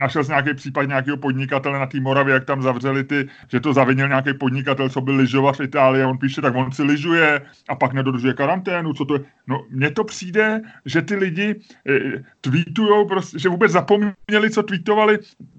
našel 0.00 0.24
jsem 0.24 0.32
nějaký 0.32 0.54
případ 0.54 0.82
nějakého 0.82 1.16
podnikatele 1.16 1.78
na 1.78 1.86
té 1.86 2.00
Moravě, 2.00 2.34
jak 2.34 2.44
tam 2.44 2.62
zavřeli 2.62 3.04
ty, 3.04 3.28
že 3.48 3.60
to 3.60 3.72
zavinil 3.72 4.08
nějaký 4.08 4.34
podnikatel, 4.34 4.88
co 4.88 5.00
byl 5.00 5.16
lyžovat 5.16 5.56
v 5.56 5.60
Itálii 5.60 6.02
a 6.02 6.08
on 6.08 6.18
píše, 6.18 6.40
tak 6.40 6.54
on 6.54 6.72
si 6.72 6.82
lyžuje 6.82 7.42
a 7.68 7.74
pak 7.74 7.92
nedodržuje 7.92 8.34
karanténu, 8.34 8.92
co 8.92 9.04
to 9.04 9.14
je. 9.14 9.20
No, 9.46 9.64
mně 9.70 9.90
to 9.90 10.04
přijde, 10.04 10.60
že 10.86 11.02
ty 11.02 11.16
lidi 11.16 11.60
e, 11.88 12.22
tweetujou, 12.40 13.08
prostě, 13.08 13.38
že 13.38 13.48
vůbec 13.48 13.72
zapomněli, 13.72 14.50
co 14.50 14.62
tweetovali, 14.62 15.18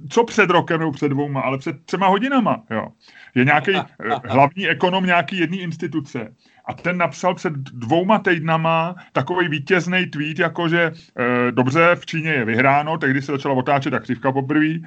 co 0.09 0.23
před 0.23 0.49
rokem 0.49 0.79
nebo 0.79 0.91
před 0.91 1.09
dvouma, 1.09 1.41
ale 1.41 1.57
před 1.57 1.85
třema 1.85 2.07
hodinama, 2.07 2.63
jo. 2.69 2.87
Je 3.35 3.45
nějaký 3.45 3.75
eh, 3.75 3.83
hlavní 4.25 4.69
ekonom 4.69 5.05
nějaký 5.05 5.37
jedné 5.37 5.57
instituce 5.57 6.33
a 6.65 6.73
ten 6.73 6.97
napsal 6.97 7.35
před 7.35 7.53
dvouma 7.53 8.19
týdnama 8.19 8.95
takový 9.13 9.47
vítězný 9.47 10.05
tweet, 10.05 10.39
jako 10.39 10.69
že 10.69 10.81
e, 10.81 11.51
dobře, 11.51 11.95
v 11.95 12.05
Číně 12.05 12.29
je 12.29 12.45
vyhráno, 12.45 12.97
tehdy 12.97 13.21
se 13.21 13.31
začala 13.31 13.55
otáčet 13.55 13.93
křivka 13.99 14.31
poprvé, 14.31 14.65
e, 14.65 14.81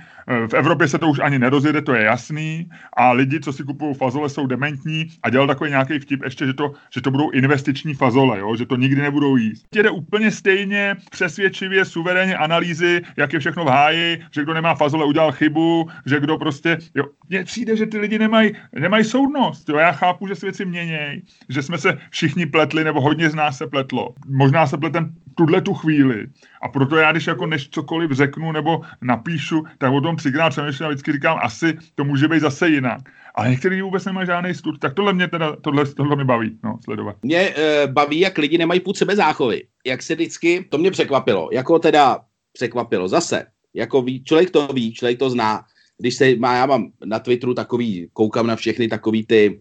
v 0.48 0.54
Evropě 0.54 0.88
se 0.88 0.98
to 0.98 1.08
už 1.08 1.18
ani 1.18 1.38
nerozjede, 1.38 1.82
to 1.82 1.94
je 1.94 2.04
jasný, 2.04 2.70
a 2.96 3.12
lidi, 3.12 3.40
co 3.40 3.52
si 3.52 3.64
kupují 3.64 3.94
fazole, 3.94 4.28
jsou 4.28 4.46
dementní 4.46 5.08
a 5.22 5.30
dělal 5.30 5.46
takový 5.46 5.70
nějaký 5.70 5.98
vtip 5.98 6.24
ještě, 6.24 6.46
že 6.46 6.54
to, 6.54 6.72
že 6.94 7.00
to 7.00 7.10
budou 7.10 7.30
investiční 7.30 7.94
fazole, 7.94 8.38
jo? 8.38 8.56
že 8.56 8.66
to 8.66 8.76
nikdy 8.76 9.02
nebudou 9.02 9.36
jíst. 9.36 9.66
Jde 9.74 9.90
úplně 9.90 10.30
stejně 10.30 10.96
přesvědčivě, 11.10 11.84
suverénně 11.84 12.36
analýzy, 12.36 13.02
jak 13.16 13.32
je 13.32 13.38
všechno 13.38 13.64
v 13.64 13.68
háji, 13.68 14.22
že 14.30 14.42
kdo 14.42 14.54
nemá 14.54 14.74
fazole, 14.74 15.04
udělal 15.04 15.32
chybu, 15.32 15.88
že 16.06 16.20
kdo 16.20 16.38
prostě, 16.38 16.78
jo, 16.94 17.04
mně 17.28 17.44
přijde, 17.44 17.76
že 17.76 17.86
ty 17.86 17.98
lidi 17.98 18.18
nemají 18.18 18.52
nemaj 18.72 19.04
soudnost, 19.04 19.68
jo? 19.68 19.76
já 19.76 19.92
chápu, 19.92 20.26
že 20.26 20.34
se 20.34 20.46
věci 20.46 20.64
měnějí, 20.64 21.22
že 21.48 21.62
jsme 21.66 21.78
se 21.78 21.98
všichni 22.10 22.46
pletli, 22.46 22.84
nebo 22.84 23.00
hodně 23.00 23.30
z 23.30 23.34
nás 23.34 23.58
se 23.58 23.66
pletlo. 23.66 24.14
Možná 24.28 24.66
se 24.66 24.76
pletem 24.78 25.14
tuhle 25.34 25.60
tu 25.60 25.74
chvíli. 25.74 26.26
A 26.62 26.68
proto 26.68 26.96
já, 26.96 27.12
když 27.12 27.26
jako 27.26 27.46
než 27.46 27.68
cokoliv 27.68 28.10
řeknu 28.10 28.52
nebo 28.52 28.80
napíšu, 29.02 29.64
tak 29.78 29.92
o 29.92 30.00
tom 30.00 30.16
třikrát 30.16 30.50
přemýšlím 30.50 30.86
a 30.86 30.88
vždycky 30.88 31.12
říkám, 31.12 31.38
asi 31.42 31.78
to 31.94 32.04
může 32.04 32.28
být 32.28 32.40
zase 32.40 32.68
jinak. 32.68 33.00
Ale 33.34 33.50
některý 33.50 33.82
vůbec 33.82 34.04
nemají 34.04 34.26
žádný 34.26 34.54
stud. 34.54 34.78
Tak 34.78 34.94
tohle 34.94 35.12
mě 35.12 35.28
teda, 35.28 35.56
tohle, 35.56 35.86
tohle 35.86 36.16
mě 36.16 36.24
baví, 36.24 36.58
no, 36.64 36.78
sledovat. 36.84 37.16
Mě 37.22 37.38
e, 37.38 37.86
baví, 37.86 38.20
jak 38.20 38.38
lidi 38.38 38.58
nemají 38.58 38.80
půd 38.80 38.96
sebe 38.96 39.16
záchovy. 39.16 39.62
Jak 39.86 40.02
se 40.02 40.14
vždycky, 40.14 40.66
to 40.70 40.78
mě 40.78 40.90
překvapilo. 40.90 41.48
Jako 41.52 41.78
teda 41.78 42.18
překvapilo 42.52 43.08
zase. 43.08 43.46
Jako 43.74 44.02
ví, 44.02 44.24
člověk 44.24 44.50
to 44.50 44.68
ví, 44.72 44.92
člověk 44.92 45.18
to 45.18 45.30
zná. 45.30 45.64
Když 45.98 46.14
se 46.14 46.36
má, 46.36 46.54
já 46.54 46.66
mám 46.66 46.92
na 47.04 47.18
Twitteru 47.18 47.54
takový, 47.54 48.08
koukám 48.12 48.46
na 48.46 48.56
všechny 48.56 48.88
takový 48.88 49.26
ty 49.26 49.60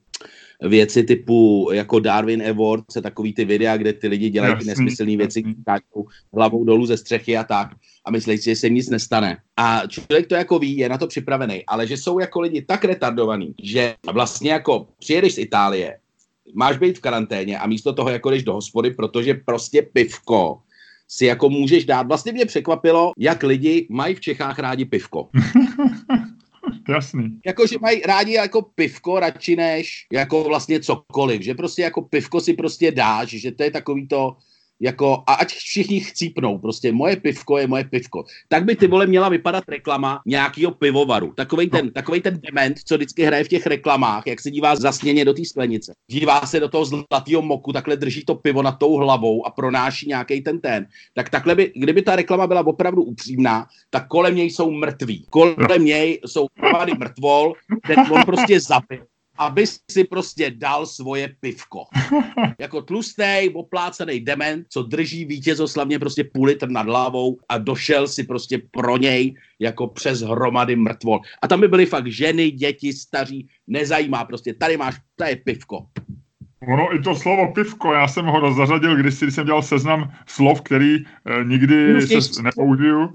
věci 0.61 1.03
typu 1.03 1.69
jako 1.73 1.99
Darwin 1.99 2.43
Award, 2.49 2.83
se 2.91 3.01
takový 3.01 3.33
ty 3.33 3.45
videa, 3.45 3.77
kde 3.77 3.93
ty 3.93 4.07
lidi 4.07 4.29
dělají 4.29 4.55
ty 4.55 4.65
nesmyslné 4.65 5.17
věci, 5.17 5.43
káčou 5.65 6.05
hlavou 6.33 6.63
dolů 6.63 6.85
ze 6.85 6.97
střechy 6.97 7.37
a 7.37 7.43
tak 7.43 7.69
a 8.05 8.11
myslí 8.11 8.37
si, 8.37 8.43
že 8.43 8.55
se 8.55 8.69
nic 8.69 8.89
nestane. 8.89 9.37
A 9.57 9.81
člověk 9.87 10.27
to 10.27 10.35
jako 10.35 10.59
ví, 10.59 10.77
je 10.77 10.89
na 10.89 10.97
to 10.97 11.07
připravený, 11.07 11.63
ale 11.67 11.87
že 11.87 11.97
jsou 11.97 12.19
jako 12.19 12.41
lidi 12.41 12.61
tak 12.61 12.85
retardovaný, 12.85 13.53
že 13.63 13.95
vlastně 14.13 14.51
jako 14.51 14.87
přijedeš 14.99 15.35
z 15.35 15.37
Itálie, 15.37 15.97
máš 16.53 16.77
být 16.77 16.97
v 16.97 17.01
karanténě 17.01 17.59
a 17.59 17.67
místo 17.67 17.93
toho 17.93 18.09
jako 18.09 18.29
jdeš 18.29 18.43
do 18.43 18.53
hospody, 18.53 18.91
protože 18.91 19.33
prostě 19.33 19.81
pivko 19.81 20.59
si 21.07 21.25
jako 21.25 21.49
můžeš 21.49 21.85
dát. 21.85 22.07
Vlastně 22.07 22.31
mě 22.31 22.45
překvapilo, 22.45 23.11
jak 23.17 23.43
lidi 23.43 23.87
mají 23.89 24.15
v 24.15 24.21
Čechách 24.21 24.59
rádi 24.59 24.85
pivko. 24.85 25.29
Jasný. 26.89 27.39
Jako, 27.45 27.67
že 27.67 27.79
mají 27.81 28.01
rádi 28.01 28.33
jako 28.33 28.61
pivko 28.61 29.19
radši 29.19 29.55
než 29.55 30.07
jako 30.13 30.43
vlastně 30.43 30.79
cokoliv, 30.79 31.41
že 31.41 31.53
prostě 31.53 31.81
jako 31.81 32.01
pivko 32.01 32.41
si 32.41 32.53
prostě 32.53 32.91
dáš, 32.91 33.29
že 33.29 33.51
to 33.51 33.63
je 33.63 33.71
takový 33.71 34.07
to, 34.07 34.37
jako, 34.79 35.23
a 35.27 35.33
ať 35.33 35.53
všichni 35.53 35.99
chcípnou, 35.99 36.57
prostě 36.57 36.91
moje 36.91 37.15
pivko 37.15 37.57
je 37.57 37.67
moje 37.67 37.83
pivko. 37.83 38.23
Tak 38.49 38.65
by 38.65 38.75
ty 38.75 38.87
vole 38.87 39.07
měla 39.07 39.29
vypadat 39.29 39.63
reklama 39.67 40.21
nějakého 40.25 40.71
pivovaru. 40.71 41.33
Takový 41.35 41.69
ten, 41.69 41.91
takovej 41.91 42.21
ten 42.21 42.39
dement, 42.41 42.79
co 42.85 42.95
vždycky 42.95 43.23
hraje 43.23 43.43
v 43.43 43.47
těch 43.47 43.65
reklamách, 43.67 44.27
jak 44.27 44.41
se 44.41 44.51
dívá 44.51 44.75
zasněně 44.75 45.25
do 45.25 45.33
té 45.33 45.45
sklenice. 45.45 45.93
Dívá 46.11 46.41
se 46.41 46.59
do 46.59 46.69
toho 46.69 46.85
zlatého 46.85 47.41
moku, 47.41 47.73
takhle 47.73 47.97
drží 47.97 48.25
to 48.25 48.35
pivo 48.35 48.61
nad 48.61 48.71
tou 48.71 48.95
hlavou 48.95 49.45
a 49.45 49.49
pronáší 49.49 50.07
nějaký 50.07 50.41
ten 50.41 50.59
ten. 50.59 50.87
Tak 51.13 51.29
takhle 51.29 51.55
by, 51.55 51.71
kdyby 51.75 52.01
ta 52.01 52.15
reklama 52.15 52.47
byla 52.47 52.67
opravdu 52.67 53.03
upřímná, 53.03 53.67
tak 53.89 54.07
kolem 54.07 54.35
něj 54.35 54.49
jsou 54.49 54.71
mrtví. 54.71 55.25
Kolem 55.29 55.85
něj 55.85 56.19
jsou 56.25 56.47
mrtvol, 56.99 57.53
ten 57.87 57.99
on 58.11 58.23
prostě 58.23 58.59
zabil 58.59 59.05
aby 59.37 59.65
si 59.91 60.03
prostě 60.03 60.51
dal 60.51 60.85
svoje 60.85 61.35
pivko. 61.39 61.83
Jako 62.59 62.81
tlustý, 62.81 63.49
oplácený 63.53 64.19
dement, 64.19 64.65
co 64.69 64.83
drží 64.83 65.25
vítězoslavně 65.25 65.99
prostě 65.99 66.23
půl 66.23 66.45
litr 66.45 66.69
nad 66.69 66.85
hlavou 66.85 67.37
a 67.49 67.57
došel 67.57 68.07
si 68.07 68.23
prostě 68.23 68.61
pro 68.71 68.97
něj 68.97 69.35
jako 69.59 69.87
přes 69.87 70.21
hromady 70.21 70.75
mrtvol. 70.75 71.19
A 71.41 71.47
tam 71.47 71.61
by 71.61 71.67
byly 71.67 71.85
fakt 71.85 72.07
ženy, 72.07 72.51
děti, 72.51 72.93
staří, 72.93 73.47
nezajímá 73.67 74.25
prostě, 74.25 74.53
tady 74.53 74.77
máš, 74.77 74.95
to 75.15 75.23
je 75.23 75.35
pivko. 75.35 75.85
Ono 76.67 76.95
i 76.95 76.99
to 77.01 77.15
slovo 77.15 77.51
pivko, 77.53 77.93
já 77.93 78.07
jsem 78.07 78.25
ho 78.25 78.53
zařadil, 78.53 78.95
když 78.95 79.15
jsem 79.15 79.45
dělal 79.45 79.61
seznam 79.61 80.11
slov, 80.27 80.61
který 80.61 80.97
eh, 80.97 81.43
nikdy 81.43 82.01
se 82.01 82.41
nepoužiju, 82.41 83.09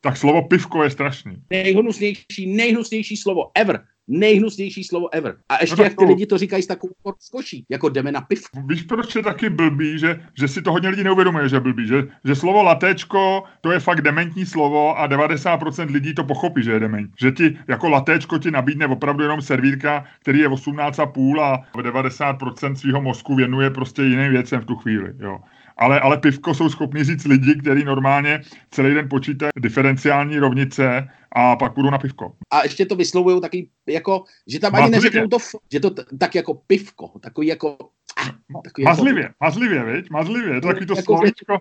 tak 0.00 0.16
slovo 0.16 0.42
pivko 0.42 0.82
je 0.82 0.90
strašný. 0.90 1.36
Nejhnusnější, 1.50 2.46
nejhnusnější 2.46 3.16
slovo 3.16 3.50
ever 3.54 3.84
nejhnusnější 4.08 4.84
slovo 4.84 5.14
ever. 5.14 5.36
A 5.48 5.58
ještě 5.60 5.76
no 5.78 5.84
jak 5.84 5.94
ty 5.98 6.04
lidi 6.04 6.26
to 6.26 6.38
říkají 6.38 6.62
s 6.62 6.66
takovou 6.66 6.94
skoší, 7.18 7.66
jako 7.68 7.88
jdeme 7.88 8.12
na 8.12 8.20
piv. 8.20 8.44
Víš, 8.66 8.82
proč 8.82 9.14
je 9.14 9.22
taky 9.22 9.50
blbý, 9.50 9.98
že, 9.98 10.20
že 10.38 10.48
si 10.48 10.62
to 10.62 10.72
hodně 10.72 10.88
lidí 10.88 11.04
neuvědomuje, 11.04 11.48
že 11.48 11.56
je 11.56 11.60
blbý, 11.60 11.86
že, 11.86 12.08
že 12.24 12.34
slovo 12.34 12.62
latéčko, 12.62 13.42
to 13.60 13.72
je 13.72 13.80
fakt 13.80 14.00
dementní 14.00 14.46
slovo 14.46 14.98
a 14.98 15.08
90% 15.08 15.90
lidí 15.90 16.14
to 16.14 16.24
pochopí, 16.24 16.62
že 16.62 16.72
je 16.72 16.80
dement. 16.80 17.10
Že 17.20 17.32
ti 17.32 17.58
jako 17.68 17.88
latéčko 17.88 18.38
ti 18.38 18.50
nabídne 18.50 18.86
opravdu 18.86 19.22
jenom 19.22 19.42
servírka, 19.42 20.04
který 20.20 20.38
je 20.38 20.48
18,5 20.48 21.40
a 21.40 21.62
90% 21.74 22.74
svého 22.74 23.02
mozku 23.02 23.34
věnuje 23.34 23.70
prostě 23.70 24.02
jiným 24.02 24.30
věcem 24.30 24.60
v 24.60 24.64
tu 24.64 24.76
chvíli. 24.76 25.12
Jo 25.18 25.38
ale, 25.76 26.00
ale 26.00 26.16
pivko 26.18 26.54
jsou 26.54 26.68
schopni 26.68 27.04
říct 27.04 27.24
lidi, 27.24 27.54
kteří 27.54 27.84
normálně 27.84 28.42
celý 28.70 28.94
den 28.94 29.08
počítají 29.08 29.50
diferenciální 29.56 30.38
rovnice 30.38 31.08
a 31.32 31.56
pak 31.56 31.74
půjdu 31.74 31.90
na 31.90 31.98
pivko. 31.98 32.32
A 32.50 32.62
ještě 32.62 32.86
to 32.86 32.96
vyslovují 32.96 33.40
taky 33.40 33.68
jako, 33.86 34.24
že 34.46 34.58
tam 34.58 34.74
ani 34.74 34.90
neřeknou 34.90 35.28
to, 35.28 35.38
že 35.72 35.80
to 35.80 35.90
t- 35.90 36.04
tak 36.18 36.34
jako 36.34 36.54
pivko, 36.54 37.08
takový 37.20 37.46
jako... 37.46 37.76
Ah, 38.18 38.30
takový 38.64 38.84
mazlivě, 38.84 39.22
jako, 39.22 39.34
mazlivě, 39.40 39.84
viď? 39.84 40.10
Mazlivě, 40.10 40.60
to 40.60 40.66
takový 40.66 40.86
to 40.86 40.96
jako, 40.96 41.16
slovíčko. 41.16 41.58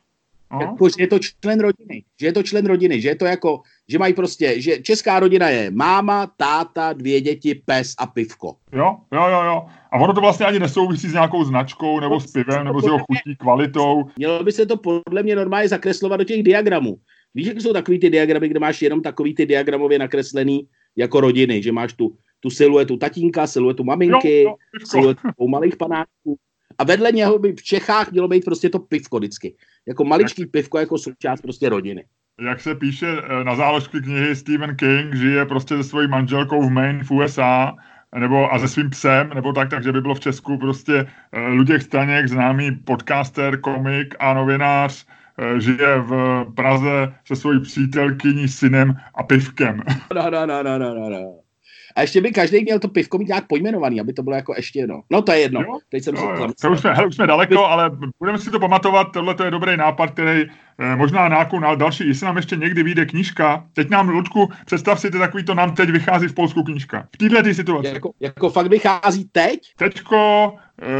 Jako, 0.62 0.89
že 0.89 0.95
je 1.00 1.07
to 1.07 1.19
člen 1.19 1.60
rodiny, 1.60 2.03
že 2.19 2.25
je 2.25 2.33
to 2.33 2.43
člen 2.43 2.65
rodiny, 2.65 3.01
že 3.01 3.10
je 3.10 3.15
to 3.15 3.25
jako, 3.25 3.62
že 3.89 4.00
mají 4.00 4.13
prostě, 4.13 4.62
že 4.62 4.81
česká 4.81 5.19
rodina 5.19 5.50
je 5.50 5.72
máma, 5.72 6.27
táta, 6.38 6.93
dvě 6.93 7.22
děti, 7.22 7.55
pes 7.65 7.93
a 8.00 8.07
pivko. 8.07 8.55
Jo, 8.72 8.98
jo, 9.13 9.27
jo, 9.27 9.43
jo. 9.45 9.65
A 9.91 10.00
ono 10.00 10.13
to 10.13 10.22
vlastně 10.22 10.45
ani 10.45 10.60
nesouvisí 10.60 11.10
s 11.10 11.13
nějakou 11.13 11.43
značkou, 11.43 12.00
nebo 12.00 12.19
s 12.19 12.31
pivem, 12.31 12.65
nebo 12.65 12.81
s 12.81 12.86
jeho 12.86 12.98
chutí, 13.00 13.36
kvalitou. 13.39 14.03
Mělo 14.17 14.43
by 14.43 14.51
se 14.51 14.65
to 14.65 14.77
podle 14.77 15.24
mě 15.24 15.36
normálně 15.36 15.67
zakreslovat 15.67 16.19
do 16.19 16.24
těch 16.24 16.43
diagramů. 16.43 16.95
Víš, 17.36 17.48
jak 17.48 17.62
jsou 17.62 17.74
takový 17.74 18.00
ty 18.00 18.10
diagramy, 18.10 18.50
kde 18.50 18.60
máš 18.60 18.81
jenom 18.81 19.01
takový 19.01 19.36
ty 19.36 19.45
diagramově 19.45 20.00
nakreslený 20.00 20.67
jako 20.95 21.22
rodiny, 21.22 21.63
že 21.63 21.72
máš 21.72 21.93
tu, 21.93 22.17
tu 22.39 22.50
siluetu 22.50 22.98
tatínka, 22.98 23.48
siluetu 23.48 23.83
maminky, 23.83 24.41
jo, 24.41 24.50
jo, 24.50 24.86
siluetu 24.86 25.48
malých 25.48 25.77
panáků. 25.77 26.38
A 26.77 26.84
vedle 26.84 27.12
něho 27.12 27.39
by 27.39 27.53
v 27.53 27.63
Čechách 27.63 28.12
mělo 28.12 28.27
být 28.27 28.46
prostě 28.46 28.70
to 28.70 28.80
pivko 28.80 29.18
vždycky. 29.18 29.56
Jako 29.88 30.03
maličký 30.03 30.42
jak, 30.42 30.51
pivko 30.51 30.80
jako 30.80 30.98
součást 30.98 31.42
prostě 31.42 31.70
rodiny. 31.70 32.06
Jak 32.42 32.62
se 32.62 32.75
píše 32.75 33.08
eh, 33.08 33.44
na 33.44 33.56
záložky 33.56 34.01
knihy 34.01 34.36
Stephen 34.36 34.75
King, 34.75 35.15
žije 35.15 35.46
prostě 35.46 35.77
se 35.77 35.84
svojí 35.84 36.08
manželkou 36.08 36.62
v 36.62 36.72
Maine 36.72 37.03
v 37.03 37.12
USA 37.12 37.74
nebo 38.15 38.53
a 38.53 38.60
se 38.60 38.68
svým 38.68 38.89
psem, 38.89 39.30
nebo 39.36 39.53
tak, 39.53 39.70
takže 39.70 39.92
by 39.92 40.01
bylo 40.01 40.15
v 40.15 40.20
Česku 40.20 40.58
prostě 40.58 41.08
eh, 41.32 41.48
Luděk 41.48 41.82
Staněk, 41.82 42.27
známý 42.27 42.72
podcaster, 42.72 43.60
komik 43.60 44.15
a 44.20 44.34
novinář, 44.34 45.06
eh, 45.38 45.60
žije 45.62 46.00
v 46.00 46.46
Praze 46.56 47.13
se 47.25 47.36
svojí 47.36 47.62
přítelkyní, 47.62 48.48
synem 48.48 48.96
a 49.15 49.24
pivkem. 49.24 49.82
No, 50.15 50.30
no, 50.30 50.46
no, 50.46 50.63
no, 50.63 50.80
no, 50.80 51.10
no. 51.10 51.42
A 51.95 52.01
ještě 52.01 52.21
by 52.21 52.31
každý 52.31 52.63
měl 52.63 52.79
to 52.79 52.88
pivko 52.88 53.17
mít 53.17 53.27
nějak 53.27 53.47
pojmenovaný, 53.47 54.01
aby 54.01 54.13
to 54.13 54.23
bylo 54.23 54.35
jako 54.35 54.53
ještě 54.57 54.79
jedno. 54.79 55.01
No 55.09 55.21
to 55.21 55.31
je 55.31 55.39
jedno. 55.39 55.62
Jo? 55.62 55.77
Teď 55.89 56.03
jsem 56.03 56.15
jo, 56.15 56.50
se 56.59 56.67
to 56.67 56.71
už 56.71 56.79
jsme, 56.79 56.93
hele, 56.93 57.07
už 57.07 57.15
jsme 57.15 57.27
daleko, 57.27 57.65
ale 57.65 57.91
budeme 58.19 58.39
si 58.39 58.51
to 58.51 58.59
pamatovat. 58.59 59.12
Tohle 59.13 59.35
to 59.35 59.43
je 59.43 59.51
dobrý 59.51 59.77
nápad, 59.77 60.12
který 60.12 60.45
Eh, 60.79 60.95
možná 60.95 61.27
nějakou 61.27 61.59
na 61.59 61.75
další, 61.75 62.07
jestli 62.07 62.25
nám 62.25 62.38
ještě 62.38 62.55
někdy 62.55 62.83
vyjde 62.83 63.05
knížka. 63.05 63.65
Teď 63.73 63.89
nám, 63.89 64.09
Ludku, 64.09 64.50
představ 64.65 65.00
si, 65.00 65.12
to 65.12 65.19
takový 65.19 65.43
to 65.43 65.53
nám 65.53 65.75
teď 65.75 65.89
vychází 65.89 66.27
v 66.27 66.33
Polsku 66.33 66.63
knížka. 66.63 67.07
V 67.13 67.29
této 67.29 67.53
situaci. 67.53 67.88
Jako, 67.88 68.12
jako 68.19 68.50
fakt 68.50 68.67
vychází 68.67 69.29
teď? 69.31 69.59
Teďko, 69.77 70.53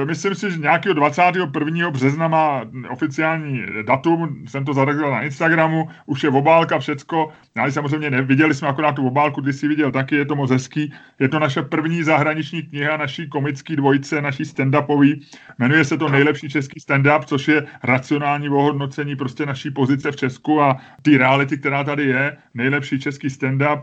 myslím 0.06 0.36
si, 0.36 0.52
že 0.52 0.58
nějakého 0.58 0.94
21. 0.94 1.92
března 1.92 2.28
má 2.28 2.62
oficiální 2.90 3.66
datum, 3.88 4.46
jsem 4.48 4.66
to 4.66 4.74
zaregistroval 4.74 5.18
na 5.18 5.24
Instagramu, 5.24 5.90
už 6.06 6.24
je 6.24 6.30
obálka, 6.30 6.80
všecko. 6.80 7.30
Ale 7.56 7.72
samozřejmě 7.72 8.10
neviděli 8.10 8.54
jsme 8.54 8.68
akorát 8.68 8.92
tu 8.92 9.08
obálku, 9.08 9.42
když 9.42 9.56
si 9.56 9.68
viděl 9.68 9.92
taky, 9.92 10.16
je 10.16 10.26
to 10.26 10.36
moc 10.36 10.52
hezký. 10.52 10.94
Je 11.20 11.30
to 11.30 11.40
naše 11.40 11.62
první 11.62 12.04
zahraniční 12.04 12.62
kniha 12.64 12.98
naší 12.98 13.30
komické 13.30 13.76
dvojce, 13.76 14.22
naší 14.22 14.44
stand-upový. 14.44 15.22
Jmenuje 15.58 15.86
se 15.86 15.98
to 15.98 16.10
Nejlepší 16.10 16.50
český 16.50 16.80
stand-up, 16.80 17.26
což 17.26 17.48
je 17.48 17.66
racionální 17.84 18.50
ohodnocení 18.50 19.16
prostě 19.16 19.46
naší 19.46 19.72
pozice 19.72 20.12
v 20.12 20.16
Česku 20.16 20.62
a 20.62 20.78
ty 21.02 21.18
reality, 21.18 21.58
která 21.58 21.84
tady 21.84 22.06
je, 22.06 22.38
nejlepší 22.54 23.00
český 23.00 23.28
stand-up, 23.28 23.82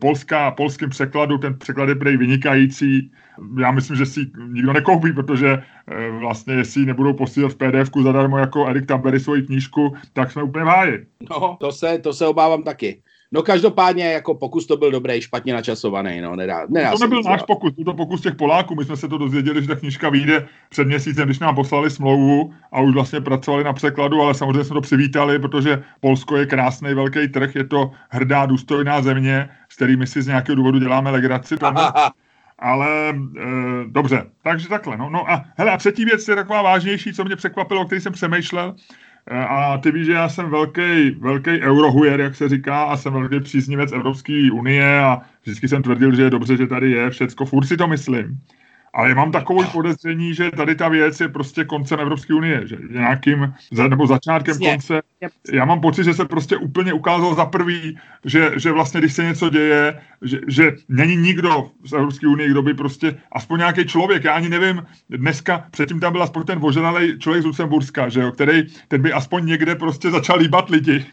polská, 0.00 0.50
polským 0.50 0.88
překladu, 0.88 1.38
ten 1.38 1.58
překlad 1.58 1.88
je 1.88 1.94
prej 1.94 2.16
vynikající. 2.16 3.10
Já 3.60 3.70
myslím, 3.70 3.96
že 3.96 4.06
si 4.06 4.20
nikdo 4.48 4.72
nekoupí, 4.72 5.12
protože 5.12 5.48
eh, 5.86 6.10
vlastně, 6.10 6.54
jestli 6.54 6.86
nebudou 6.86 7.12
posílat 7.12 7.52
v 7.52 7.56
pdf 7.56 7.90
zadarmo 8.02 8.38
jako 8.38 8.68
Erik 8.68 8.86
Tambery 8.86 9.20
svoji 9.20 9.42
knížku, 9.42 9.96
tak 10.12 10.32
jsme 10.32 10.42
úplně 10.42 10.64
v 10.64 10.68
háji. 10.68 11.06
No, 11.30 11.56
to 11.60 11.72
se, 11.72 11.98
to 11.98 12.12
se 12.12 12.26
obávám 12.26 12.62
taky. 12.62 13.02
No 13.32 13.42
každopádně 13.42 14.12
jako 14.12 14.34
pokus 14.34 14.66
to 14.66 14.76
byl 14.76 14.90
dobrý, 14.90 15.20
špatně 15.20 15.52
načasovaný, 15.52 16.20
no 16.20 16.36
nedá, 16.36 16.66
nedá 16.68 16.92
To 16.92 16.98
nebyl 16.98 17.22
náš 17.22 17.42
pokus, 17.42 17.72
to 17.84 17.94
pokus 17.94 18.20
těch 18.20 18.34
Poláků, 18.34 18.74
my 18.74 18.84
jsme 18.84 18.96
se 18.96 19.08
to 19.08 19.18
dozvěděli, 19.18 19.62
že 19.62 19.68
ta 19.68 19.74
knížka 19.74 20.10
vyjde 20.10 20.48
před 20.68 20.86
měsícem, 20.86 21.24
když 21.24 21.38
nám 21.38 21.54
poslali 21.54 21.90
smlouvu 21.90 22.54
a 22.72 22.80
už 22.80 22.94
vlastně 22.94 23.20
pracovali 23.20 23.64
na 23.64 23.72
překladu, 23.72 24.22
ale 24.22 24.34
samozřejmě 24.34 24.64
jsme 24.64 24.74
to 24.74 24.80
přivítali, 24.80 25.38
protože 25.38 25.82
Polsko 26.00 26.36
je 26.36 26.46
krásný 26.46 26.94
velký 26.94 27.28
trh, 27.28 27.56
je 27.56 27.64
to 27.64 27.90
hrdá, 28.08 28.46
důstojná 28.46 29.02
země, 29.02 29.48
s 29.68 29.76
kterými 29.76 30.06
si 30.06 30.22
z 30.22 30.26
nějakého 30.26 30.56
důvodu 30.56 30.78
děláme 30.78 31.10
legraci. 31.10 31.56
Tomu. 31.58 31.80
Ale 32.58 33.10
e, 33.10 33.14
dobře, 33.86 34.26
takže 34.42 34.68
takhle. 34.68 34.96
No, 34.96 35.10
no 35.10 35.30
a 35.30 35.44
hele, 35.56 35.70
a 35.70 35.76
třetí 35.76 36.04
věc 36.04 36.28
je 36.28 36.36
taková 36.36 36.62
vážnější, 36.62 37.12
co 37.12 37.24
mě 37.24 37.36
překvapilo, 37.36 37.80
o 37.80 37.84
který 37.84 38.00
jsem 38.00 38.12
přemýšlel, 38.12 38.74
a 39.30 39.78
ty 39.78 39.90
víš, 39.90 40.06
že 40.06 40.12
já 40.12 40.28
jsem 40.28 40.50
velký, 40.50 41.10
velký 41.10 41.50
eurohujer, 41.50 42.20
jak 42.20 42.36
se 42.36 42.48
říká, 42.48 42.82
a 42.82 42.96
jsem 42.96 43.12
velký 43.12 43.40
příznivec 43.40 43.92
Evropské 43.92 44.48
unie 44.52 45.00
a 45.00 45.20
vždycky 45.42 45.68
jsem 45.68 45.82
tvrdil, 45.82 46.16
že 46.16 46.22
je 46.22 46.30
dobře, 46.30 46.56
že 46.56 46.66
tady 46.66 46.90
je 46.90 47.10
všecko. 47.10 47.46
Furt 47.46 47.66
si 47.66 47.76
to 47.76 47.88
myslím. 47.88 48.40
Ale 48.94 49.14
mám 49.14 49.32
takové 49.32 49.66
podezření, 49.66 50.34
že 50.34 50.50
tady 50.50 50.74
ta 50.74 50.88
věc 50.88 51.20
je 51.20 51.28
prostě 51.28 51.64
koncem 51.64 52.00
Evropské 52.00 52.34
unie, 52.34 52.66
že 52.66 52.76
nějakým, 52.90 53.54
nebo 53.88 54.06
začátkem 54.06 54.58
konce. 54.58 55.00
Já 55.52 55.64
mám 55.64 55.80
pocit, 55.80 56.04
že 56.04 56.14
se 56.14 56.24
prostě 56.24 56.56
úplně 56.56 56.92
ukázalo 56.92 57.34
za 57.34 57.46
prvý, 57.46 57.98
že, 58.24 58.50
že 58.56 58.72
vlastně, 58.72 59.00
když 59.00 59.12
se 59.12 59.24
něco 59.24 59.50
děje, 59.50 60.00
že, 60.22 60.40
že 60.48 60.72
není 60.88 61.16
nikdo 61.16 61.70
z 61.84 61.92
Evropské 61.92 62.28
unie, 62.28 62.50
kdo 62.50 62.62
by 62.62 62.74
prostě, 62.74 63.20
aspoň 63.32 63.58
nějaký 63.58 63.84
člověk, 63.86 64.24
já 64.24 64.32
ani 64.32 64.48
nevím, 64.48 64.82
dneska, 65.10 65.64
předtím 65.70 66.00
tam 66.00 66.12
byl 66.12 66.22
aspoň 66.22 66.44
ten 66.44 66.58
oženalý 66.62 67.18
člověk 67.18 67.42
z 67.42 67.46
Lucemburska, 67.46 68.08
že 68.08 68.20
jo, 68.20 68.32
který, 68.32 68.62
ten 68.88 69.02
by 69.02 69.12
aspoň 69.12 69.46
někde 69.46 69.74
prostě 69.74 70.10
začal 70.10 70.38
líbat 70.38 70.70
lidi 70.70 71.06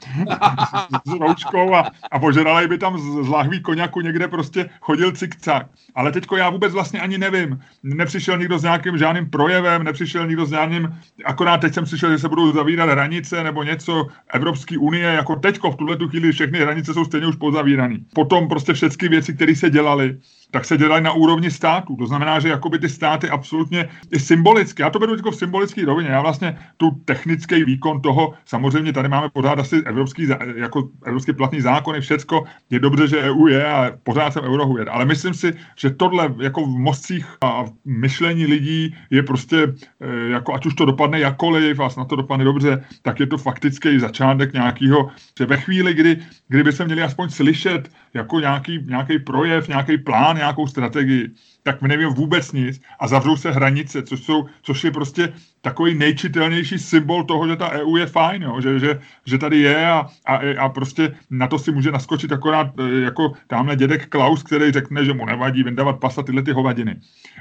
s 1.06 1.12
roučkou 1.12 1.76
a, 1.76 1.92
a 2.12 2.22
oženalý 2.22 2.68
by 2.68 2.78
tam 2.78 2.98
z, 3.00 3.26
z 3.26 3.28
lahví 3.28 3.62
koněku 3.62 4.02
někde 4.02 4.28
prostě 4.28 4.70
chodil 4.82 5.12
cik-cak. 5.12 5.66
Ale 5.96 6.12
teďko 6.12 6.38
já 6.38 6.50
vůbec 6.50 6.74
vlastně 6.74 7.00
ani 7.00 7.18
nevím, 7.18 7.60
nepřišel 7.84 8.38
nikdo 8.38 8.60
s 8.60 8.64
nějakým 8.64 8.98
žádným 8.98 9.30
projevem, 9.30 9.84
nepřišel 9.84 10.28
nikdo 10.28 10.46
s 10.46 10.52
nějakým, 10.52 10.96
akorát 11.26 11.58
teď 11.58 11.74
jsem 11.74 11.86
slyšel, 11.86 12.12
že 12.12 12.20
se 12.20 12.30
budou 12.30 12.52
zavírat 12.52 12.90
hranice 12.90 13.44
nebo 13.44 13.64
něco 13.64 14.08
Evropské 14.34 14.78
unie, 14.78 15.06
jako 15.06 15.36
teďko 15.36 15.72
v 15.72 15.76
tuhle 15.76 15.98
tu 15.98 16.08
chvíli 16.08 16.32
všechny 16.32 16.60
hranice 16.60 16.94
jsou 16.94 17.06
stejně 17.06 17.28
už 17.28 17.36
pozavírané. 17.36 17.98
Potom 18.14 18.48
prostě 18.48 18.74
všechny 18.74 19.08
věci, 19.10 19.34
které 19.34 19.56
se 19.56 19.70
dělaly, 19.70 20.18
tak 20.52 20.66
se 20.66 20.78
dělají 20.78 21.04
na 21.04 21.12
úrovni 21.12 21.52
států. 21.52 21.96
To 21.96 22.08
znamená, 22.08 22.40
že 22.40 22.50
jakoby 22.50 22.80
ty 22.80 22.90
státy 22.90 23.30
absolutně 23.30 23.90
i 24.12 24.20
symbolicky, 24.20 24.82
já 24.82 24.90
to 24.90 25.00
beru 25.00 25.16
jako 25.16 25.32
v 25.32 25.36
symbolické 25.36 25.86
rovině, 25.86 26.10
já 26.10 26.22
vlastně 26.22 26.58
tu 26.78 26.92
technický 27.06 27.64
výkon 27.64 28.02
toho, 28.02 28.34
samozřejmě 28.46 28.94
tady 28.94 29.10
máme 29.10 29.30
pořád 29.30 29.60
asi 29.60 29.84
evropský, 29.86 30.28
jako 30.56 30.90
evropský 31.06 31.34
platný 31.34 31.62
zákony, 31.62 32.02
všecko, 32.02 32.44
je 32.70 32.80
dobře, 32.80 33.08
že 33.08 33.22
EU 33.22 33.48
je 33.48 33.66
a 33.66 33.92
pořád 34.04 34.34
jsem 34.34 34.44
eurohuje, 34.44 34.86
ale 34.86 35.06
myslím 35.06 35.34
si, 35.34 35.54
že 35.76 35.90
tohle 35.90 36.34
jako 36.40 36.66
v 36.66 36.78
mozcích 36.78 37.26
a 37.42 37.64
v 37.64 37.72
myšlení 37.86 38.46
lidí 38.46 38.96
je 39.10 39.24
prostě, 39.24 39.74
eh, 40.02 40.30
jako 40.30 40.54
ať 40.54 40.66
už 40.66 40.74
to 40.74 40.86
dopadne 40.86 41.20
jakkoliv 41.20 41.80
a 41.80 41.90
snad 41.90 42.08
to 42.08 42.16
dopadne 42.16 42.46
dobře, 42.46 42.84
tak 43.02 43.20
je 43.20 43.28
to 43.28 43.38
faktický 43.38 44.00
začátek 44.00 44.54
nějakého, 44.54 45.10
že 45.38 45.46
ve 45.46 45.58
chvíli, 45.58 45.94
kdy, 45.94 46.18
kdyby 46.48 46.72
se 46.72 46.86
měli 46.86 47.02
aspoň 47.04 47.30
slyšet 47.30 47.92
jako 48.14 48.40
nějaký, 48.40 48.80
nějaký 48.88 49.20
projev, 49.20 49.68
nějaký 49.68 49.98
plán, 49.98 50.37
nějakou 50.38 50.68
strategii, 50.68 51.30
tak 51.64 51.82
my 51.82 51.88
nevím 51.88 52.10
vůbec 52.10 52.52
nic 52.52 52.82
a 53.00 53.08
zavřou 53.08 53.38
se 53.38 53.52
hranice, 53.52 54.04
což, 54.04 54.20
jsou, 54.20 54.46
což 54.62 54.84
je 54.84 54.92
prostě 54.92 55.34
takový 55.62 55.96
nejčitelnější 55.96 56.80
symbol 56.80 57.24
toho, 57.24 57.48
že 57.48 57.56
ta 57.56 57.70
EU 57.70 57.98
je 57.98 58.06
fajn, 58.06 58.44
jo? 58.44 58.62
Že, 58.62 58.80
že, 58.80 59.00
že 59.26 59.38
tady 59.38 59.60
je 59.60 59.88
a, 59.88 60.08
a, 60.26 60.40
a 60.60 60.70
prostě 60.70 61.16
na 61.30 61.48
to 61.48 61.60
si 61.60 61.72
může 61.72 61.92
naskočit 61.92 62.32
akorát 62.32 62.80
e, 62.80 63.02
jako 63.02 63.34
tamhle 63.48 63.76
dědek 63.76 64.08
Klaus, 64.08 64.44
který 64.44 64.72
řekne, 64.72 65.06
že 65.06 65.14
mu 65.14 65.26
nevadí 65.26 65.64
vyndávat 65.64 66.00
pasa 66.00 66.24
tyhle 66.24 66.42
ty 66.42 66.52
hovadiny. 66.52 66.96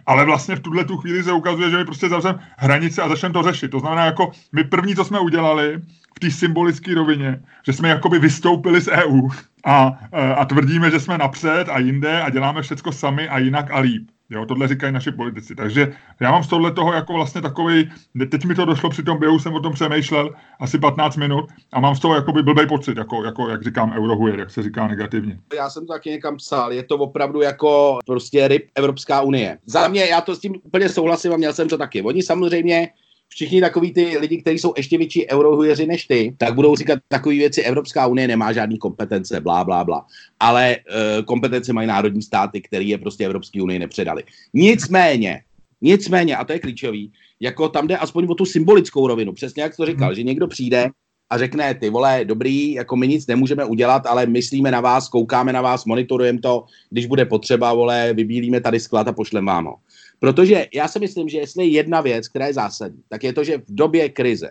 Ale 0.06 0.24
vlastně 0.24 0.56
v 0.56 0.60
tuhle 0.60 0.84
tu 0.84 0.96
chvíli 0.96 1.22
se 1.22 1.32
ukazuje, 1.32 1.70
že 1.70 1.76
my 1.76 1.84
prostě 1.84 2.08
zavřeme 2.08 2.38
hranice 2.56 3.02
a 3.02 3.08
začneme 3.08 3.32
to 3.32 3.42
řešit. 3.42 3.70
To 3.70 3.80
znamená, 3.80 4.04
jako 4.04 4.32
my 4.52 4.64
první, 4.64 4.96
co 4.96 5.04
jsme 5.04 5.20
udělali, 5.20 5.80
v 6.16 6.20
té 6.20 6.30
symbolické 6.30 6.94
rovině, 6.94 7.42
že 7.66 7.72
jsme 7.72 7.88
jakoby 7.88 8.18
vystoupili 8.18 8.80
z 8.80 8.88
EU 8.88 9.28
a, 9.64 9.98
e, 10.12 10.34
a 10.34 10.44
tvrdíme, 10.44 10.90
že 10.90 11.00
jsme 11.00 11.18
napřed 11.18 11.68
a 11.68 11.78
jinde 11.78 12.22
a 12.22 12.30
děláme 12.30 12.62
všecko 12.62 12.92
sami 12.92 13.28
a 13.28 13.38
jinak 13.38 13.70
a 13.70 13.78
líp. 13.78 14.08
Jo, 14.30 14.46
tohle 14.46 14.68
říkají 14.68 14.92
naši 14.92 15.12
politici. 15.12 15.54
Takže 15.54 15.92
já 16.20 16.30
mám 16.30 16.44
z 16.44 16.48
tohle 16.48 16.72
toho 16.72 16.92
jako 16.92 17.12
vlastně 17.12 17.40
takový, 17.40 17.90
teď 18.30 18.44
mi 18.44 18.54
to 18.54 18.64
došlo 18.64 18.90
při 18.90 19.02
tom 19.02 19.18
běhu, 19.18 19.38
jsem 19.38 19.54
o 19.54 19.60
tom 19.60 19.72
přemýšlel 19.72 20.34
asi 20.60 20.78
15 20.78 21.16
minut 21.16 21.44
a 21.72 21.80
mám 21.80 21.94
z 21.94 22.00
toho 22.00 22.14
jakoby 22.14 22.42
blbý 22.42 22.66
pocit, 22.66 22.96
jako, 22.96 23.24
jako 23.24 23.48
jak 23.48 23.62
říkám 23.64 23.92
eurohujer, 23.92 24.38
jak 24.38 24.50
se 24.50 24.62
říká 24.62 24.86
negativně. 24.86 25.38
Já 25.56 25.70
jsem 25.70 25.86
to 25.86 25.92
taky 25.92 26.10
někam 26.10 26.36
psal, 26.36 26.72
je 26.72 26.82
to 26.82 26.98
opravdu 26.98 27.40
jako 27.40 27.98
prostě 28.06 28.48
ryb 28.48 28.66
Evropská 28.74 29.20
unie. 29.20 29.58
Za 29.66 29.88
mě, 29.88 30.06
já 30.06 30.20
to 30.20 30.34
s 30.34 30.38
tím 30.38 30.54
úplně 30.62 30.88
souhlasím 30.88 31.32
a 31.32 31.36
měl 31.36 31.52
jsem 31.52 31.68
to 31.68 31.78
taky. 31.78 32.02
Oni 32.02 32.22
samozřejmě 32.22 32.88
všichni 33.28 33.60
takový 33.60 33.92
ty 33.92 34.18
lidi, 34.18 34.42
kteří 34.42 34.58
jsou 34.58 34.74
ještě 34.76 34.98
větší 34.98 35.30
eurohujeři 35.30 35.86
než 35.86 36.04
ty, 36.04 36.34
tak 36.38 36.54
budou 36.54 36.76
říkat 36.76 36.98
takové 37.08 37.34
věci, 37.34 37.62
Evropská 37.62 38.06
unie 38.06 38.28
nemá 38.28 38.52
žádný 38.52 38.78
kompetence, 38.78 39.40
blá, 39.40 39.64
blá, 39.64 39.84
blá. 39.84 40.06
Ale 40.40 40.76
uh, 40.76 41.24
kompetence 41.24 41.72
mají 41.72 41.88
národní 41.88 42.22
státy, 42.22 42.60
které 42.60 42.84
je 42.84 42.98
prostě 42.98 43.24
Evropské 43.24 43.62
unii 43.62 43.78
nepředali. 43.78 44.22
Nicméně, 44.54 45.42
nicméně, 45.80 46.36
a 46.36 46.44
to 46.44 46.52
je 46.52 46.58
klíčový, 46.58 47.12
jako 47.40 47.68
tam 47.68 47.86
jde 47.86 47.96
aspoň 47.96 48.26
o 48.28 48.34
tu 48.34 48.44
symbolickou 48.44 49.06
rovinu, 49.06 49.32
přesně 49.32 49.62
jak 49.62 49.76
to 49.76 49.86
říkal, 49.86 50.14
že 50.14 50.22
někdo 50.22 50.46
přijde 50.48 50.90
a 51.30 51.38
řekne, 51.38 51.74
ty 51.74 51.90
vole, 51.90 52.24
dobrý, 52.24 52.72
jako 52.72 52.96
my 52.96 53.08
nic 53.08 53.26
nemůžeme 53.26 53.64
udělat, 53.64 54.06
ale 54.06 54.26
myslíme 54.26 54.70
na 54.70 54.80
vás, 54.80 55.08
koukáme 55.08 55.52
na 55.52 55.62
vás, 55.62 55.84
monitorujeme 55.84 56.38
to, 56.38 56.64
když 56.90 57.06
bude 57.06 57.24
potřeba, 57.24 57.74
vole, 57.74 58.12
vybílíme 58.14 58.60
tady 58.60 58.80
sklad 58.80 59.08
a 59.08 59.12
pošlem 59.12 59.46
vám 59.46 59.64
ho. 59.64 59.76
Protože 60.18 60.66
já 60.74 60.88
si 60.88 60.98
myslím, 60.98 61.28
že 61.28 61.38
jestli 61.38 61.64
je 61.64 61.70
jedna 61.70 62.00
věc, 62.00 62.28
která 62.28 62.46
je 62.46 62.54
zásadní, 62.54 63.02
tak 63.08 63.24
je 63.24 63.32
to, 63.32 63.44
že 63.44 63.58
v 63.58 63.74
době 63.74 64.08
krize, 64.08 64.50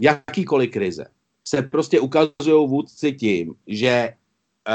jakýkoliv 0.00 0.70
krize, 0.70 1.04
se 1.44 1.62
prostě 1.62 2.00
ukazují 2.00 2.68
vůdci 2.68 3.12
tím, 3.12 3.54
že 3.66 4.14
uh, 4.68 4.74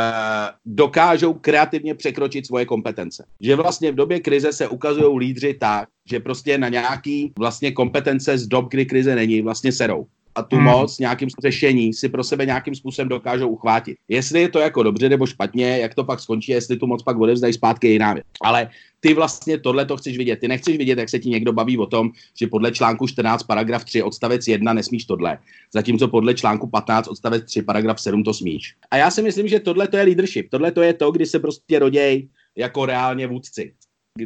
dokážou 0.65 1.33
kreativně 1.33 1.95
překročit 1.95 2.45
svoje 2.45 2.65
kompetence. 2.65 3.25
Že 3.41 3.55
vlastně 3.55 3.91
v 3.91 3.95
době 3.95 4.19
krize 4.19 4.53
se 4.53 4.67
ukazují 4.67 5.19
lídři 5.19 5.53
tak, 5.53 5.89
že 6.05 6.19
prostě 6.19 6.57
na 6.57 6.69
nějaký 6.69 7.33
vlastně 7.39 7.71
kompetence 7.71 8.38
z 8.38 8.48
dob, 8.48 8.69
kdy 8.69 8.86
krize 8.86 9.15
není, 9.15 9.41
vlastně 9.41 9.71
serou 9.71 10.07
a 10.36 10.43
tu 10.43 10.55
hmm. 10.55 10.65
moc 10.65 11.00
nějakým 11.00 11.29
řešení 11.41 11.93
si 11.93 12.09
pro 12.09 12.24
sebe 12.24 12.45
nějakým 12.45 12.75
způsobem 12.75 13.09
dokážou 13.09 13.50
uchvátit. 13.50 13.98
Jestli 14.07 14.41
je 14.41 14.50
to 14.50 14.59
jako 14.59 14.83
dobře 14.83 15.09
nebo 15.09 15.25
špatně, 15.25 15.77
jak 15.77 15.95
to 15.95 16.03
pak 16.03 16.19
skončí, 16.19 16.51
jestli 16.51 16.77
tu 16.77 16.88
moc 16.88 17.03
pak 17.03 17.17
odevzdají 17.17 17.53
zpátky 17.53 17.88
jiná 17.88 18.13
věc. 18.13 18.25
Ale 18.41 18.69
ty 19.00 19.13
vlastně 19.13 19.59
tohle 19.59 19.86
to 19.86 19.98
chceš 19.98 20.17
vidět. 20.17 20.39
Ty 20.39 20.48
nechceš 20.48 20.77
vidět, 20.77 20.98
jak 20.98 21.09
se 21.09 21.19
ti 21.19 21.29
někdo 21.29 21.53
baví 21.53 21.77
o 21.77 21.86
tom, 21.86 22.12
že 22.39 22.48
podle 22.48 22.71
článku 22.71 23.07
14 23.07 23.43
paragraf 23.43 23.83
3 23.83 24.03
odstavec 24.03 24.48
1 24.48 24.74
nesmíš 24.74 25.05
tohle, 25.05 25.38
zatímco 25.74 26.07
podle 26.07 26.33
článku 26.33 26.67
15 26.67 27.07
odstavec 27.07 27.43
3 27.45 27.62
paragraf 27.62 28.00
7 28.00 28.24
to 28.24 28.33
smíš. 28.33 28.75
A 28.91 28.98
já 28.98 29.12
si 29.12 29.21
myslím, 29.21 29.48
že 29.48 29.59
tohle 29.59 29.88
to 29.88 29.98
je 29.98 30.03
leadership. 30.03 30.50
Tohle 30.50 30.71
to 30.71 30.81
je 30.81 30.93
to, 30.93 31.12
kdy 31.12 31.25
se 31.25 31.39
prostě 31.39 31.79
roděj 31.79 32.27
jako 32.55 32.86
reálně 32.86 33.27
vůdci. 33.27 33.74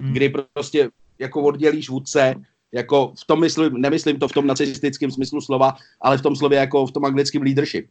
Hmm. 0.01 0.13
Kdy 0.13 0.33
prostě 0.53 0.89
jako 1.19 1.41
oddělíš 1.41 1.89
vůdce 1.89 2.36
jako 2.74 3.13
v 3.24 3.25
tom 3.25 3.39
myslím, 3.39 3.74
nemyslím 3.74 4.20
to 4.20 4.27
v 4.27 4.32
tom 4.32 4.48
nacistickém 4.48 5.12
smyslu 5.12 5.42
slova, 5.42 5.75
ale 6.01 6.18
v 6.18 6.22
tom 6.22 6.36
slově 6.36 6.60
jako 6.60 6.86
v 6.86 6.92
tom 6.92 7.06
anglickém 7.06 7.42
leadership. 7.42 7.88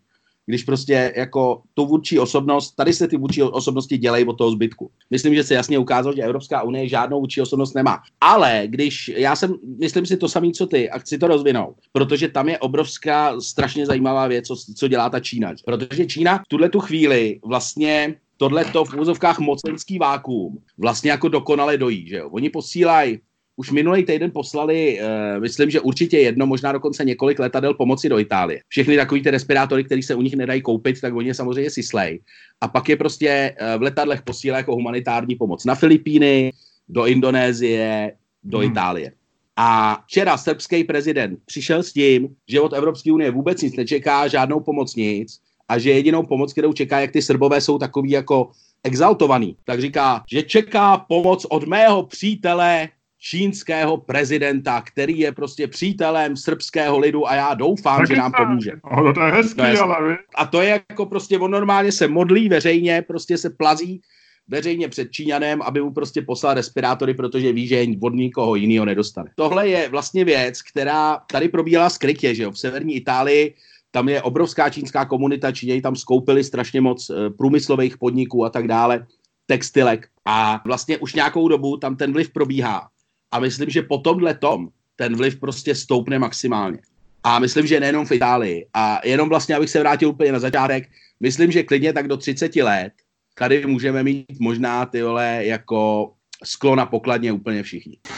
Když 0.47 0.65
prostě 0.65 1.13
jako 1.17 1.63
tu 1.75 1.87
vůdčí 1.87 2.19
osobnost, 2.19 2.73
tady 2.73 2.93
se 2.93 3.09
ty 3.09 3.17
vůdčí 3.17 3.43
osobnosti 3.43 3.99
dělají 3.99 4.25
od 4.25 4.39
toho 4.39 4.51
zbytku. 4.51 4.91
Myslím, 5.11 5.35
že 5.35 5.45
se 5.45 5.55
jasně 5.55 5.79
ukázalo, 5.79 6.17
že 6.17 6.23
Evropská 6.23 6.63
unie 6.63 6.89
žádnou 6.89 7.21
vůdčí 7.21 7.41
osobnost 7.41 7.75
nemá. 7.75 8.03
Ale 8.21 8.63
když, 8.67 9.11
já 9.17 9.37
jsem, 9.37 9.55
myslím 9.81 10.07
si 10.07 10.17
to 10.17 10.29
samý, 10.29 10.53
co 10.53 10.67
ty, 10.67 10.91
a 10.91 10.99
chci 10.99 11.19
to 11.19 11.27
rozvinout, 11.27 11.75
protože 11.93 12.29
tam 12.29 12.49
je 12.49 12.59
obrovská, 12.59 13.41
strašně 13.41 13.87
zajímavá 13.87 14.27
věc, 14.27 14.47
co, 14.47 14.57
co 14.77 14.89
dělá 14.89 15.11
ta 15.11 15.21
Čína. 15.21 15.55
Protože 15.65 16.07
Čína 16.07 16.39
v 16.39 16.49
tuhle 16.49 16.69
tu 16.69 16.81
chvíli 16.81 17.41
vlastně 17.45 18.15
tohleto 18.37 18.85
v 18.85 18.95
úzovkách 18.95 19.39
mocenský 19.39 19.99
vákuum 19.99 20.59
vlastně 20.79 21.11
jako 21.11 21.29
dokonale 21.29 21.79
dojí, 21.79 22.09
že 22.09 22.17
jo. 22.17 22.29
Oni 22.31 22.51
posílají 22.51 23.19
už 23.57 23.71
minulý 23.71 24.05
týden 24.05 24.31
poslali, 24.31 25.01
uh, 25.01 25.41
myslím, 25.41 25.71
že 25.71 25.81
určitě 25.81 26.19
jedno, 26.19 26.47
možná 26.47 26.73
dokonce 26.73 27.05
několik 27.05 27.39
letadel 27.39 27.75
pomoci 27.75 28.09
do 28.09 28.19
Itálie. 28.19 28.61
Všechny 28.69 28.97
takový 28.97 29.23
ty 29.23 29.31
respirátory, 29.31 29.85
které 29.85 30.03
se 30.03 30.15
u 30.15 30.23
nich 30.23 30.35
nedají 30.35 30.63
koupit, 30.63 31.01
tak 31.01 31.15
oni 31.15 31.29
je 31.29 31.35
samozřejmě 31.35 31.71
syslej. 31.71 32.21
A 32.61 32.69
pak 32.69 32.89
je 32.89 32.97
prostě 32.97 33.57
uh, 33.61 33.79
v 33.79 33.83
letadlech 33.83 34.23
posílá 34.23 34.57
jako 34.57 34.75
humanitární 34.75 35.37
pomoc 35.37 35.65
na 35.65 35.75
Filipíny, 35.75 36.53
do 36.89 37.07
Indonésie, 37.07 38.13
do 38.45 38.59
hmm. 38.59 38.71
Itálie. 38.71 39.13
A 39.57 40.01
včera 40.07 40.37
srbský 40.37 40.85
prezident 40.85 41.39
přišel 41.47 41.83
s 41.83 41.93
tím, 41.93 42.29
že 42.49 42.61
od 42.61 42.73
Evropské 42.73 43.13
unie 43.13 43.31
vůbec 43.31 43.63
nic 43.63 43.77
nečeká, 43.77 44.29
žádnou 44.29 44.61
pomoc 44.61 44.97
nic, 44.97 45.41
a 45.69 45.79
že 45.79 45.91
jedinou 45.91 46.23
pomoc, 46.23 46.53
kterou 46.53 46.73
čeká, 46.73 47.01
jak 47.01 47.11
ty 47.11 47.23
Srbové 47.23 47.61
jsou 47.61 47.79
takový 47.79 48.11
jako 48.11 48.51
exaltovaný, 48.85 49.57
tak 49.65 49.81
říká, 49.81 50.25
že 50.31 50.43
čeká 50.43 50.99
pomoc 50.99 51.47
od 51.49 51.65
mého 51.65 52.03
přítele 52.03 52.89
čínského 53.23 53.97
prezidenta, 53.97 54.81
který 54.81 55.19
je 55.19 55.33
prostě 55.33 55.69
přítelem 55.69 56.37
srbského 56.37 56.99
lidu 56.99 57.29
a 57.29 57.35
já 57.35 57.55
doufám, 57.55 57.99
tak 57.99 58.07
že 58.07 58.17
nám 58.17 58.33
pomůže. 58.33 58.73
No, 58.97 59.13
to 59.13 59.21
je 59.21 59.33
hezký, 59.33 59.57
to 59.57 59.65
je, 59.65 59.79
ale... 59.79 60.19
A 60.35 60.47
to 60.47 60.61
je 60.61 60.69
jako 60.69 61.07
prostě, 61.07 61.39
on 61.39 61.51
normálně 61.51 61.93
se 61.93 62.09
modlí 62.09 62.49
veřejně, 62.49 63.03
prostě 63.03 63.39
se 63.39 63.51
plazí 63.51 64.01
veřejně 64.49 64.89
před 64.89 65.11
Číňanem, 65.11 65.63
aby 65.63 65.81
mu 65.81 65.93
prostě 65.93 66.23
poslal 66.23 66.55
respirátory, 66.55 67.15
protože 67.15 67.53
ví, 67.53 67.67
že 67.67 67.87
od 68.03 68.15
nikoho 68.15 68.55
jiného 68.55 68.85
nedostane. 68.85 69.31
Tohle 69.37 69.69
je 69.69 69.89
vlastně 69.89 70.25
věc, 70.25 70.63
která 70.63 71.19
tady 71.33 71.49
probíhala 71.49 71.91
skrytě, 71.91 72.35
že 72.35 72.43
jo, 72.43 72.51
v 72.51 72.59
severní 72.59 72.95
Itálii 72.95 73.55
tam 73.91 74.09
je 74.09 74.23
obrovská 74.23 74.71
čínská 74.71 75.05
komunita, 75.05 75.53
Číňané 75.53 75.81
tam 75.81 75.97
skoupili 75.97 76.45
strašně 76.45 76.81
moc 76.81 77.11
eh, 77.11 77.31
průmyslových 77.31 77.99
podniků 77.99 78.45
a 78.45 78.51
tak 78.51 78.69
dále, 78.69 79.07
textilek 79.47 80.09
a 80.25 80.63
vlastně 80.67 80.99
už 80.99 81.15
nějakou 81.15 81.49
dobu 81.49 81.77
tam 81.77 81.97
ten 81.97 82.13
vliv 82.13 82.33
probíhá. 82.33 82.89
A 83.33 83.41
myslím, 83.41 83.71
že 83.71 83.83
po 83.83 83.99
tomhle 83.99 84.35
tom 84.35 84.69
ten 84.97 85.17
vliv 85.17 85.41
prostě 85.41 85.75
stoupne 85.75 86.19
maximálně. 86.19 86.79
A 87.25 87.39
myslím, 87.39 87.67
že 87.67 87.81
nejenom 87.81 88.07
v 88.07 88.13
Itálii. 88.13 88.67
A 88.75 89.01
jenom 89.05 89.29
vlastně, 89.29 89.57
abych 89.57 89.71
se 89.71 89.81
vrátil 89.81 90.09
úplně 90.09 90.33
na 90.33 90.39
začátek, 90.39 90.89
myslím, 91.21 91.51
že 91.51 91.63
klidně 91.63 91.93
tak 91.93 92.09
do 92.09 92.17
30 92.17 92.57
let 92.57 92.93
tady 93.39 93.67
můžeme 93.67 94.03
mít 94.03 94.41
možná 94.41 94.87
ty 94.87 95.03
vole 95.03 95.45
jako 95.45 96.13
sklo 96.45 96.77
na 96.77 96.87
pokladně 96.87 97.33
úplně 97.33 97.63
všichni. 97.63 97.99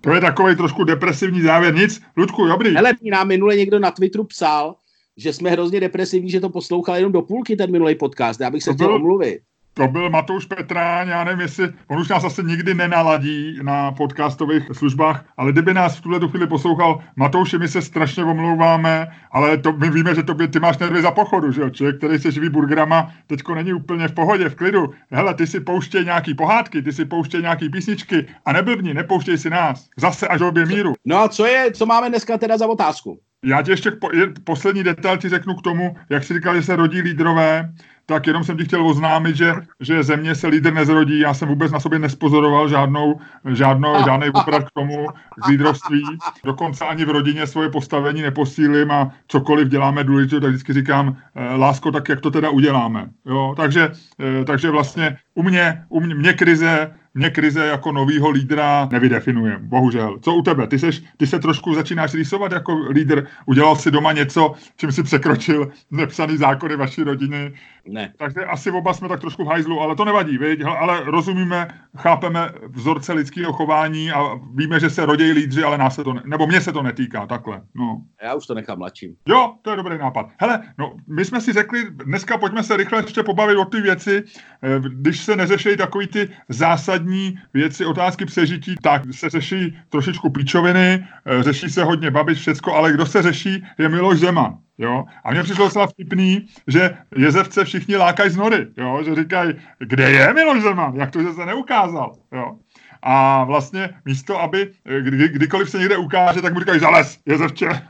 To 0.00 0.14
je 0.14 0.20
takový 0.20 0.56
trošku 0.56 0.84
depresivní 0.84 1.42
závěr. 1.42 1.74
Nic, 1.74 2.02
Ludku, 2.16 2.46
dobrý. 2.46 2.74
Hele, 2.74 2.92
nám 3.10 3.28
minule 3.28 3.56
někdo 3.56 3.78
na 3.78 3.90
Twitteru 3.90 4.24
psal, 4.24 4.76
že 5.16 5.32
jsme 5.32 5.50
hrozně 5.50 5.80
depresivní, 5.80 6.30
že 6.30 6.40
to 6.40 6.50
poslouchal 6.50 6.96
jenom 6.96 7.12
do 7.12 7.22
půlky 7.22 7.56
ten 7.56 7.72
minulý 7.72 7.94
podcast. 7.94 8.40
Já 8.40 8.50
bych 8.50 8.62
se 8.62 8.70
to 8.70 8.74
chtěl 8.74 8.94
omluvit 8.94 9.40
to 9.76 9.88
byl 9.88 10.10
Matouš 10.10 10.46
Petráň, 10.46 11.08
já 11.08 11.24
nevím, 11.24 11.40
jestli, 11.40 11.68
on 11.88 11.98
už 11.98 12.08
nás 12.08 12.24
asi 12.24 12.42
nikdy 12.44 12.74
nenaladí 12.74 13.58
na 13.62 13.92
podcastových 13.92 14.62
službách, 14.72 15.24
ale 15.36 15.52
kdyby 15.52 15.74
nás 15.74 15.96
v 15.96 16.00
tuhle 16.00 16.28
chvíli 16.28 16.46
poslouchal, 16.46 17.00
Matouši, 17.16 17.58
my 17.58 17.68
se 17.68 17.82
strašně 17.82 18.24
omlouváme, 18.24 19.08
ale 19.32 19.58
to, 19.58 19.72
my 19.72 19.90
víme, 19.90 20.14
že 20.14 20.22
to 20.22 20.34
by, 20.34 20.48
ty 20.48 20.60
máš 20.60 20.78
nervy 20.78 21.02
za 21.02 21.10
pochodu, 21.10 21.52
že 21.52 21.60
jo? 21.60 21.70
Člověk, 21.70 21.98
který 21.98 22.18
se 22.18 22.30
živí 22.30 22.48
burgerama, 22.48 23.12
teďko 23.26 23.54
není 23.54 23.72
úplně 23.72 24.08
v 24.08 24.12
pohodě, 24.12 24.48
v 24.48 24.54
klidu. 24.54 24.90
Hele, 25.10 25.34
ty 25.34 25.46
si 25.46 25.60
pouštěj 25.60 26.04
nějaký 26.04 26.34
pohádky, 26.34 26.82
ty 26.82 26.92
si 26.92 27.04
pouštěj 27.04 27.42
nějaký 27.42 27.68
písničky 27.68 28.26
a 28.44 28.52
neblbni, 28.52 28.94
nepouštěj 28.94 29.38
si 29.38 29.50
nás. 29.50 29.88
Zase 29.96 30.28
až 30.28 30.40
obě 30.40 30.66
míru. 30.66 30.92
No 31.04 31.18
a 31.18 31.28
co 31.28 31.46
je, 31.46 31.72
co 31.72 31.86
máme 31.86 32.08
dneska 32.08 32.38
teda 32.38 32.58
za 32.58 32.66
otázku? 32.66 33.18
Já 33.44 33.62
ti 33.62 33.70
ještě 33.70 33.90
po, 33.90 34.12
je, 34.12 34.32
poslední 34.44 34.82
detail 34.82 35.16
ti 35.16 35.28
řeknu 35.28 35.54
k 35.54 35.62
tomu, 35.62 35.96
jak 36.10 36.24
jsi 36.24 36.34
říkal, 36.34 36.54
že 36.54 36.62
se 36.62 36.76
rodí 36.76 37.00
lídrové, 37.00 37.72
tak 38.06 38.26
jenom 38.26 38.44
jsem 38.44 38.56
ti 38.56 38.64
chtěl 38.64 38.86
oznámit, 38.86 39.36
že, 39.36 39.54
že 39.80 40.02
země 40.02 40.34
se 40.34 40.46
lídr 40.46 40.72
nezrodí. 40.72 41.20
Já 41.20 41.34
jsem 41.34 41.48
vůbec 41.48 41.72
na 41.72 41.80
sobě 41.80 41.98
nespozoroval 41.98 42.68
žádnou, 42.68 43.20
žádnou, 43.52 44.04
žádný 44.04 44.28
oprat 44.30 44.64
k 44.64 44.70
tomu, 44.74 45.06
k 45.42 45.48
lídrovství. 45.48 46.02
Dokonce 46.44 46.84
ani 46.84 47.04
v 47.04 47.10
rodině 47.10 47.46
svoje 47.46 47.70
postavení 47.70 48.22
neposílím 48.22 48.90
a 48.90 49.10
cokoliv 49.28 49.68
děláme 49.68 50.04
důležitě, 50.04 50.40
tak 50.40 50.50
vždycky 50.50 50.72
říkám, 50.72 51.16
eh, 51.34 51.56
lásko, 51.56 51.92
tak 51.92 52.08
jak 52.08 52.20
to 52.20 52.30
teda 52.30 52.50
uděláme. 52.50 53.08
Jo? 53.26 53.54
Takže, 53.56 53.92
eh, 54.20 54.44
takže 54.44 54.70
vlastně 54.70 55.16
u 55.34 55.42
mě, 55.42 55.84
u 55.88 56.00
mě, 56.00 56.14
mě 56.14 56.32
krize 56.32 56.90
mě 57.16 57.30
krize 57.30 57.66
jako 57.66 57.92
novýho 57.92 58.30
lídra 58.30 58.88
nevydefinuje, 58.92 59.58
bohužel. 59.60 60.18
Co 60.22 60.34
u 60.34 60.42
tebe? 60.42 60.66
Ty, 60.66 60.78
seš, 60.78 61.02
ty 61.16 61.26
se 61.26 61.38
trošku 61.38 61.74
začínáš 61.74 62.14
rýsovat 62.14 62.52
jako 62.52 62.88
lídr, 62.90 63.26
udělal 63.46 63.76
si 63.76 63.90
doma 63.90 64.12
něco, 64.12 64.54
čím 64.76 64.92
si 64.92 65.02
překročil 65.02 65.70
nepsaný 65.90 66.36
zákony 66.36 66.76
vaší 66.76 67.02
rodiny, 67.02 67.52
ne. 67.88 68.12
Takže 68.18 68.44
asi 68.44 68.70
oba 68.70 68.94
jsme 68.94 69.08
tak 69.08 69.20
trošku 69.20 69.44
v 69.44 69.48
hajzlu, 69.48 69.80
ale 69.80 69.96
to 69.96 70.04
nevadí, 70.04 70.38
viď? 70.38 70.64
ale 70.64 71.04
rozumíme, 71.04 71.68
chápeme 71.96 72.48
vzorce 72.68 73.12
lidského 73.12 73.52
chování 73.52 74.12
a 74.12 74.40
víme, 74.54 74.80
že 74.80 74.90
se 74.90 75.06
rodějí 75.06 75.32
lídři, 75.32 75.62
ale 75.62 75.78
nás 75.78 75.94
se 75.94 76.04
to, 76.04 76.12
ne, 76.12 76.22
nebo 76.24 76.46
mě 76.46 76.60
se 76.60 76.72
to 76.72 76.82
netýká, 76.82 77.26
takhle. 77.26 77.62
No. 77.74 78.02
Já 78.22 78.34
už 78.34 78.46
to 78.46 78.54
nechám 78.54 78.78
mladším. 78.78 79.14
Jo, 79.28 79.54
to 79.62 79.70
je 79.70 79.76
dobrý 79.76 79.98
nápad. 79.98 80.26
Hele, 80.40 80.62
no, 80.78 80.92
my 81.08 81.24
jsme 81.24 81.40
si 81.40 81.52
řekli, 81.52 81.84
dneska 81.90 82.38
pojďme 82.38 82.62
se 82.62 82.76
rychle 82.76 82.98
ještě 82.98 83.22
pobavit 83.22 83.58
o 83.58 83.64
ty 83.64 83.80
věci, 83.80 84.22
eh, 84.62 84.80
když 84.80 85.20
se 85.20 85.36
neřeší 85.36 85.76
takový 85.76 86.06
ty 86.06 86.28
zásadní 86.48 87.38
věci, 87.54 87.84
otázky 87.84 88.24
přežití, 88.24 88.74
tak 88.82 89.02
se 89.10 89.30
řeší 89.30 89.76
trošičku 89.88 90.30
píčoviny, 90.30 91.06
eh, 91.26 91.42
řeší 91.42 91.70
se 91.70 91.84
hodně 91.84 92.10
babiš, 92.10 92.38
všecko, 92.38 92.74
ale 92.74 92.92
kdo 92.92 93.06
se 93.06 93.22
řeší, 93.22 93.64
je 93.78 93.88
Miloš 93.88 94.18
Zeman. 94.18 94.58
Jo? 94.78 95.04
A 95.24 95.30
mně 95.30 95.42
přišlo 95.42 95.64
docela 95.64 95.86
vtipný, 95.86 96.46
že 96.66 96.98
jezevce 97.16 97.64
všichni 97.64 97.96
lákají 97.96 98.30
z 98.30 98.36
nory, 98.36 98.66
jo? 98.76 99.02
že 99.04 99.14
říkají, 99.14 99.54
kde 99.78 100.10
je 100.10 100.34
Miloš 100.34 100.62
Zeman, 100.62 100.94
jak 100.96 101.10
to, 101.10 101.22
že 101.22 101.32
se 101.32 101.46
neukázal. 101.46 102.16
Jo? 102.32 102.58
A 103.02 103.44
vlastně 103.44 103.90
místo, 104.04 104.40
aby 104.42 104.72
kdy, 105.00 105.28
kdykoliv 105.28 105.70
se 105.70 105.78
někde 105.78 105.96
ukáže, 105.96 106.42
tak 106.42 106.54
mu 106.54 106.60
říkají 106.60 106.80
zales, 106.80 107.18
jezevče. 107.26 107.68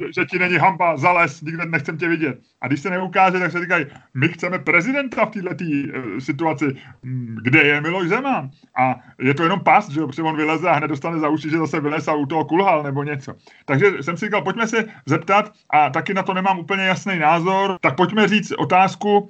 že, 0.00 0.06
že 0.14 0.24
ti 0.24 0.38
není 0.38 0.56
hamba, 0.56 0.96
zales, 0.96 1.42
nikde 1.42 1.66
nechcem 1.66 1.98
tě 1.98 2.08
vidět. 2.08 2.40
A 2.60 2.66
když 2.66 2.80
se 2.80 2.90
neukáže, 2.90 3.38
tak 3.38 3.52
se 3.52 3.60
říkají, 3.60 3.86
my 4.14 4.28
chceme 4.28 4.58
prezidenta 4.58 5.26
v 5.26 5.30
této 5.30 5.64
uh, 5.64 6.18
situaci, 6.18 6.76
hm, 7.04 7.36
kde 7.42 7.62
je 7.62 7.80
Miloš 7.80 8.08
Zeman. 8.08 8.50
A 8.78 9.00
je 9.18 9.34
to 9.34 9.42
jenom 9.42 9.60
pas, 9.60 9.88
že 9.88 10.00
protože 10.00 10.22
on 10.22 10.36
vyleze 10.36 10.68
a 10.68 10.72
hned 10.72 10.88
dostane 10.88 11.18
za 11.18 11.28
uši, 11.28 11.50
že 11.50 11.58
zase 11.58 11.80
vylez 11.80 12.08
a 12.08 12.14
u 12.14 12.26
toho 12.26 12.44
kulhal 12.44 12.82
nebo 12.82 13.02
něco. 13.02 13.34
Takže 13.64 13.86
jsem 14.00 14.16
si 14.16 14.24
říkal, 14.24 14.42
pojďme 14.42 14.66
se 14.66 14.84
zeptat, 15.06 15.52
a 15.70 15.90
taky 15.90 16.14
na 16.14 16.22
to 16.22 16.34
nemám 16.34 16.58
úplně 16.58 16.82
jasný 16.82 17.18
názor, 17.18 17.76
tak 17.80 17.96
pojďme 17.96 18.28
říct 18.28 18.52
otázku, 18.52 19.18
uh, 19.18 19.28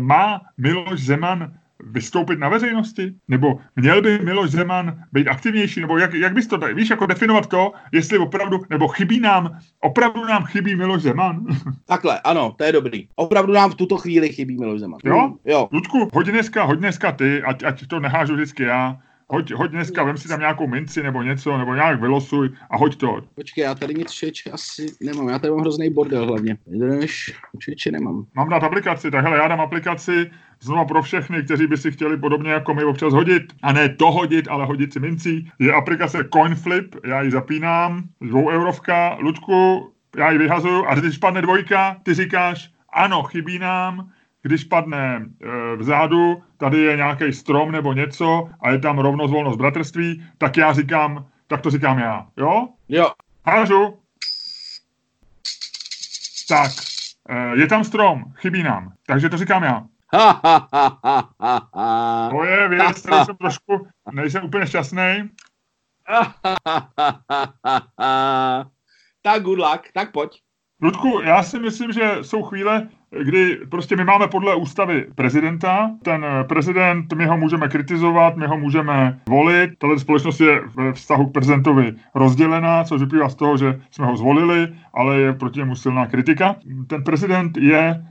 má 0.00 0.40
Miloš 0.58 1.00
Zeman 1.00 1.52
vystoupit 1.82 2.38
na 2.38 2.48
veřejnosti? 2.48 3.14
Nebo 3.28 3.58
měl 3.76 4.02
by 4.02 4.18
Miloš 4.18 4.50
Zeman 4.50 5.02
být 5.12 5.28
aktivnější? 5.28 5.80
Nebo 5.80 5.98
jak, 5.98 6.14
jak 6.14 6.32
bys 6.32 6.46
to, 6.46 6.58
víš, 6.74 6.90
jako 6.90 7.06
definovat 7.06 7.46
to, 7.46 7.72
jestli 7.92 8.18
opravdu, 8.18 8.60
nebo 8.70 8.88
chybí 8.88 9.20
nám, 9.20 9.58
opravdu 9.80 10.24
nám 10.24 10.44
chybí 10.44 10.76
Miloš 10.76 11.02
Zeman? 11.02 11.46
Takhle, 11.86 12.20
ano, 12.20 12.54
to 12.58 12.64
je 12.64 12.72
dobrý. 12.72 13.08
Opravdu 13.14 13.52
nám 13.52 13.70
v 13.70 13.74
tuto 13.74 13.96
chvíli 13.96 14.28
chybí 14.28 14.58
Miloš 14.58 14.80
Zeman. 14.80 15.00
Jo? 15.04 15.34
Jo. 15.44 15.68
Ludku, 15.72 16.08
hoď 16.12 16.26
dneska, 16.26 16.64
hoď 16.64 16.78
dneska 16.78 17.12
ty, 17.12 17.42
ať, 17.42 17.62
ať 17.62 17.86
to 17.86 18.00
nehážu 18.00 18.34
vždycky 18.34 18.62
já. 18.62 18.98
Hoď, 19.32 19.52
hoď 19.52 19.70
dneska, 19.70 20.04
vem 20.04 20.16
si 20.16 20.28
tam 20.28 20.40
nějakou 20.40 20.66
minci 20.66 21.02
nebo 21.02 21.22
něco, 21.22 21.58
nebo 21.58 21.74
nějak 21.74 22.00
vylosuj 22.00 22.50
a 22.70 22.76
hoď 22.76 22.96
to. 22.96 23.20
Počkej, 23.34 23.64
já 23.64 23.74
tady 23.74 23.94
nic 23.94 24.10
čeče 24.10 24.50
asi 24.50 24.86
nemám, 25.00 25.28
já 25.28 25.38
tady 25.38 25.50
mám 25.50 25.60
hrozný 25.60 25.90
bordel 25.90 26.26
hlavně. 26.26 26.56
Jdeš, 26.66 27.34
čeče 27.58 27.90
nemám. 27.90 28.26
Mám 28.34 28.48
dát 28.48 28.64
aplikaci, 28.64 29.10
tak 29.10 29.24
hele, 29.24 29.36
já 29.36 29.48
dám 29.48 29.60
aplikaci 29.60 30.30
znova 30.60 30.84
pro 30.84 31.02
všechny, 31.02 31.42
kteří 31.42 31.66
by 31.66 31.76
si 31.76 31.92
chtěli 31.92 32.16
podobně 32.16 32.50
jako 32.50 32.74
my 32.74 32.84
občas 32.84 33.12
hodit, 33.12 33.42
a 33.62 33.72
ne 33.72 33.88
to 33.88 34.12
hodit, 34.12 34.48
ale 34.48 34.66
hodit 34.66 34.92
si 34.92 35.00
mincí. 35.00 35.50
Je 35.58 35.72
aplikace 35.72 36.18
CoinFlip, 36.32 36.96
já 37.04 37.22
ji 37.22 37.30
zapínám, 37.30 38.02
dvou 38.20 38.50
eurovka, 38.50 39.16
Ludku, 39.20 39.92
já 40.16 40.30
ji 40.30 40.38
vyhazuju 40.38 40.84
a 40.84 40.94
když 40.94 41.18
padne 41.18 41.42
dvojka, 41.42 41.96
ty 42.02 42.14
říkáš, 42.14 42.70
ano, 42.92 43.22
chybí 43.22 43.58
nám, 43.58 44.10
když 44.42 44.64
padne 44.64 45.16
e, 45.42 45.76
vzadu, 45.76 46.42
tady 46.56 46.78
je 46.78 46.96
nějaký 46.96 47.32
strom 47.32 47.72
nebo 47.72 47.92
něco 47.92 48.50
a 48.60 48.70
je 48.70 48.78
tam 48.78 48.98
rovnost, 48.98 49.30
volnost, 49.30 49.56
bratrství, 49.56 50.26
tak 50.38 50.56
já 50.56 50.72
říkám, 50.72 51.26
tak 51.46 51.60
to 51.60 51.70
říkám 51.70 51.98
já, 51.98 52.26
jo? 52.36 52.68
Jo. 52.88 53.12
Hážu. 53.46 53.98
Tak, 56.48 56.70
e, 57.28 57.56
je 57.56 57.66
tam 57.66 57.84
strom, 57.84 58.24
chybí 58.34 58.62
nám, 58.62 58.92
takže 59.06 59.28
to 59.28 59.36
říkám 59.36 59.62
já. 59.62 59.84
to 62.30 62.44
je 62.44 62.68
věc, 62.68 63.00
kterou 63.00 63.24
jsem 63.24 63.36
trošku, 63.36 63.86
nejsem 64.12 64.44
úplně 64.44 64.66
šťastný. 64.66 65.30
tak 69.22 69.42
good 69.42 69.58
luck, 69.58 69.92
tak 69.94 70.12
pojď. 70.12 70.42
Ludku, 70.82 71.20
já 71.24 71.42
si 71.42 71.58
myslím, 71.58 71.92
že 71.92 72.16
jsou 72.22 72.42
chvíle, 72.42 72.88
kdy 73.22 73.58
prostě 73.70 73.96
my 73.96 74.04
máme 74.04 74.28
podle 74.28 74.54
ústavy 74.54 75.06
prezidenta. 75.14 75.90
Ten 76.02 76.26
prezident, 76.48 77.12
my 77.12 77.26
ho 77.26 77.36
můžeme 77.36 77.68
kritizovat, 77.68 78.36
my 78.36 78.46
ho 78.46 78.58
můžeme 78.58 79.18
volit. 79.28 79.70
Tato 79.78 79.98
společnost 79.98 80.40
je 80.40 80.60
ve 80.76 80.92
vztahu 80.92 81.26
k 81.26 81.32
prezidentovi 81.32 81.94
rozdělená, 82.14 82.84
což 82.84 83.00
vyplývá 83.00 83.28
z 83.28 83.34
toho, 83.34 83.56
že 83.56 83.80
jsme 83.90 84.06
ho 84.06 84.16
zvolili, 84.16 84.68
ale 84.94 85.16
je 85.20 85.32
proti 85.32 85.58
němu 85.58 85.76
silná 85.76 86.06
kritika. 86.06 86.56
Ten 86.86 87.04
prezident 87.04 87.56
je 87.56 88.04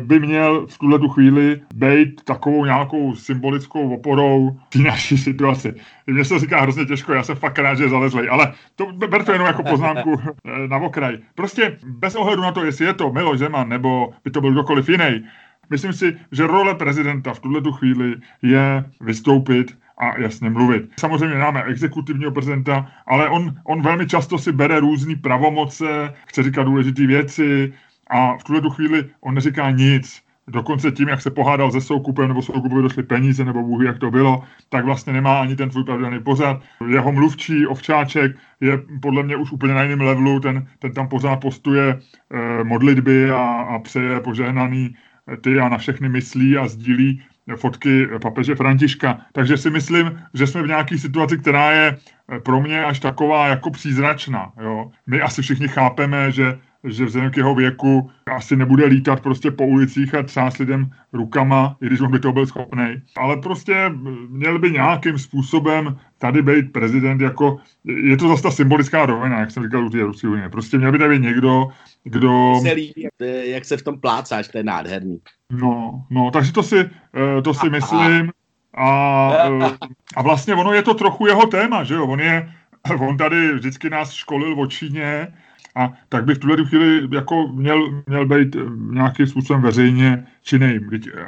by 0.00 0.20
měl 0.20 0.66
v 0.66 0.78
tuhle 0.78 0.98
tu 0.98 1.08
chvíli 1.08 1.60
být 1.74 2.24
takovou 2.24 2.64
nějakou 2.64 3.14
symbolickou 3.14 3.94
oporou 3.94 4.58
té 4.68 4.78
naší 4.78 5.18
situaci. 5.18 5.74
Mně 6.06 6.24
se 6.24 6.28
to 6.28 6.38
říká 6.38 6.60
hrozně 6.60 6.84
těžko, 6.84 7.12
já 7.12 7.22
jsem 7.22 7.36
fakt 7.36 7.58
rád, 7.58 7.74
že 7.74 7.84
je 7.84 7.88
zalezlej, 7.88 8.28
ale 8.30 8.52
to 8.76 8.92
ber 8.92 9.24
to 9.24 9.32
jenom 9.32 9.46
jako 9.46 9.62
poznámku 9.62 10.20
eh, 10.44 10.68
na 10.68 10.76
okraj. 10.76 11.18
Prostě 11.34 11.78
bez 11.86 12.14
ohledu 12.14 12.42
na 12.42 12.52
to, 12.52 12.64
jestli 12.64 12.84
je 12.84 12.94
to 12.94 13.12
Miloš 13.12 13.38
Zeman 13.38 13.68
nebo 13.68 14.12
by 14.24 14.30
to 14.30 14.40
byl 14.40 14.52
kdokoliv 14.52 14.88
jiný, 14.88 15.24
myslím 15.70 15.92
si, 15.92 16.16
že 16.32 16.46
role 16.46 16.74
prezidenta 16.74 17.34
v 17.34 17.40
tuhle 17.40 17.60
tu 17.60 17.72
chvíli 17.72 18.14
je 18.42 18.84
vystoupit 19.00 19.78
a 19.98 20.20
jasně 20.20 20.50
mluvit. 20.50 20.90
Samozřejmě 21.00 21.36
máme 21.36 21.62
exekutivního 21.62 22.30
prezidenta, 22.30 22.86
ale 23.06 23.28
on, 23.28 23.54
on 23.64 23.82
velmi 23.82 24.06
často 24.06 24.38
si 24.38 24.52
bere 24.52 24.80
různé 24.80 25.16
pravomoce, 25.16 26.14
chce 26.26 26.42
říkat 26.42 26.64
důležité 26.64 27.06
věci, 27.06 27.72
a 28.10 28.36
v 28.36 28.44
tuhle 28.44 28.62
chvíli 28.70 29.04
on 29.20 29.34
neříká 29.34 29.70
nic. 29.70 30.26
Dokonce 30.48 30.92
tím, 30.92 31.08
jak 31.08 31.22
se 31.22 31.30
pohádal 31.30 31.72
se 31.72 31.80
Soukupem, 31.80 32.28
nebo 32.28 32.42
Soukupovi 32.42 32.82
došly 32.82 33.02
peníze, 33.02 33.44
nebo 33.44 33.62
Bůh 33.62 33.84
jak 33.84 33.98
to 33.98 34.10
bylo, 34.10 34.42
tak 34.68 34.84
vlastně 34.84 35.12
nemá 35.12 35.40
ani 35.40 35.56
ten 35.56 35.70
tvůj 35.70 35.84
pravidelný 35.84 36.22
pořad. 36.22 36.62
Jeho 36.88 37.12
mluvčí 37.12 37.66
Ovčáček 37.66 38.36
je 38.60 38.78
podle 39.02 39.22
mě 39.22 39.36
už 39.36 39.52
úplně 39.52 39.74
na 39.74 39.82
jiném 39.82 40.00
levelu, 40.00 40.40
ten, 40.40 40.66
ten 40.78 40.92
tam 40.92 41.08
pořád 41.08 41.36
postuje 41.36 41.98
eh, 41.98 42.64
modlitby 42.64 43.30
a, 43.30 43.42
a 43.44 43.78
přeje 43.78 44.20
požehnaný 44.20 44.94
eh, 45.32 45.36
ty 45.36 45.58
a 45.58 45.68
na 45.68 45.78
všechny 45.78 46.08
myslí 46.08 46.56
a 46.56 46.68
sdílí 46.68 47.22
fotky 47.56 48.06
papeže 48.22 48.54
Františka. 48.54 49.20
Takže 49.32 49.56
si 49.56 49.70
myslím, 49.70 50.22
že 50.34 50.46
jsme 50.46 50.62
v 50.62 50.66
nějaké 50.66 50.98
situaci, 50.98 51.38
která 51.38 51.72
je 51.72 51.96
eh, 52.32 52.40
pro 52.40 52.60
mě 52.60 52.84
až 52.84 53.00
taková 53.00 53.48
jako 53.48 53.70
přízračná. 53.70 54.52
Jo? 54.62 54.90
My 55.06 55.20
asi 55.20 55.42
všichni 55.42 55.68
chápeme, 55.68 56.32
že 56.32 56.58
že 56.86 57.04
vzhledem 57.04 57.30
k 57.30 57.36
jeho 57.36 57.54
věku 57.54 58.10
asi 58.26 58.56
nebude 58.56 58.86
lítat 58.86 59.20
prostě 59.20 59.50
po 59.50 59.66
ulicích 59.66 60.14
a 60.14 60.22
třás 60.22 60.58
lidem 60.58 60.90
rukama, 61.12 61.76
i 61.82 61.86
když 61.86 62.00
on 62.00 62.10
by 62.10 62.18
to 62.18 62.32
byl 62.32 62.46
schopný. 62.46 63.02
Ale 63.16 63.36
prostě 63.36 63.92
měl 64.28 64.58
by 64.58 64.70
nějakým 64.70 65.18
způsobem 65.18 65.96
tady 66.18 66.42
být 66.42 66.72
prezident 66.72 67.20
jako, 67.20 67.58
je 67.84 68.16
to 68.16 68.28
zase 68.28 68.42
ta 68.42 68.50
symbolická 68.50 69.06
rovina, 69.06 69.40
jak 69.40 69.50
jsem 69.50 69.62
říkal 69.62 69.86
u 69.86 69.90
té 69.90 70.02
Ruské 70.02 70.28
unie. 70.28 70.48
Prostě 70.48 70.78
měl 70.78 70.92
by 70.92 70.98
tady 70.98 71.20
někdo, 71.20 71.68
kdo... 72.04 72.54
Se 72.62 72.72
líbí, 72.72 73.08
jak 73.42 73.64
se 73.64 73.76
v 73.76 73.82
tom 73.82 74.00
plácáš, 74.00 74.48
to 74.48 74.58
je 74.58 74.64
nádherný. 74.64 75.18
No, 75.52 76.04
no, 76.10 76.30
takže 76.30 76.52
to 76.52 76.62
si, 76.62 76.78
eh, 76.78 77.42
to 77.42 77.54
si 77.54 77.70
myslím. 77.70 78.30
A, 78.76 79.30
eh, 79.32 79.70
a 80.16 80.22
vlastně 80.22 80.54
ono 80.54 80.72
je 80.72 80.82
to 80.82 80.94
trochu 80.94 81.26
jeho 81.26 81.46
téma, 81.46 81.84
že 81.84 81.94
jo? 81.94 82.06
On 82.06 82.20
je, 82.20 82.52
on 83.00 83.16
tady 83.16 83.54
vždycky 83.54 83.90
nás 83.90 84.12
školil 84.12 84.60
o 84.60 84.66
Číně, 84.66 85.28
a 85.76 85.92
tak 86.08 86.24
by 86.24 86.34
v 86.34 86.38
tuhle 86.38 86.64
chvíli 86.64 87.08
jako 87.12 87.48
měl, 87.48 88.02
měl 88.06 88.26
být 88.26 88.56
eh, 88.56 88.60
nějakým 88.90 89.26
způsobem 89.26 89.62
veřejně 89.62 90.26
činný. 90.42 90.80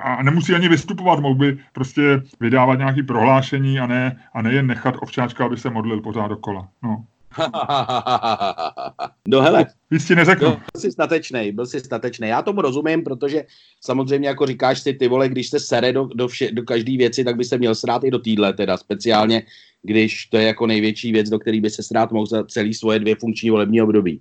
A 0.02 0.22
nemusí 0.22 0.54
ani 0.54 0.68
vystupovat, 0.68 1.20
mohl 1.20 1.34
by 1.34 1.58
prostě 1.72 2.22
vydávat 2.40 2.78
nějaké 2.78 3.02
prohlášení 3.02 3.80
a 3.80 3.86
ne, 3.86 4.20
a 4.34 4.42
nejen 4.42 4.66
nechat 4.66 4.94
ovčáčka, 5.00 5.44
aby 5.44 5.56
se 5.56 5.70
modlil 5.70 6.00
pořád 6.00 6.28
dokola. 6.28 6.68
No. 6.82 7.04
No 9.28 9.40
hele. 9.40 9.66
Víc 9.90 10.06
ti 10.06 10.14
neřeknu. 10.14 10.48
Byl 10.48 10.80
jsi 10.80 10.92
statečný, 10.92 11.52
byl 11.52 11.66
jsi 11.66 11.80
statečný. 11.80 12.28
Já 12.28 12.42
tomu 12.42 12.62
rozumím, 12.62 13.02
protože 13.04 13.44
samozřejmě 13.80 14.28
jako 14.28 14.46
říkáš 14.46 14.80
si, 14.80 14.94
ty 14.94 15.08
vole, 15.08 15.28
když 15.28 15.50
se 15.50 15.60
sere 15.60 15.92
do, 15.92 16.08
do, 16.14 16.28
vše, 16.28 16.52
do 16.52 16.62
každé 16.62 16.96
věci, 16.96 17.24
tak 17.24 17.36
by 17.36 17.44
se 17.44 17.58
měl 17.58 17.74
srát 17.74 18.04
i 18.04 18.10
do 18.10 18.18
týdle, 18.18 18.52
teda 18.52 18.76
speciálně, 18.76 19.42
když 19.82 20.26
to 20.26 20.36
je 20.36 20.46
jako 20.46 20.66
největší 20.66 21.12
věc, 21.12 21.28
do 21.28 21.38
které 21.38 21.60
by 21.60 21.70
se 21.70 21.82
srát 21.82 22.12
mohl 22.12 22.26
za 22.26 22.44
celý 22.44 22.74
svoje 22.74 22.98
dvě 22.98 23.16
funkční 23.16 23.50
volební 23.50 23.82
období. 23.82 24.20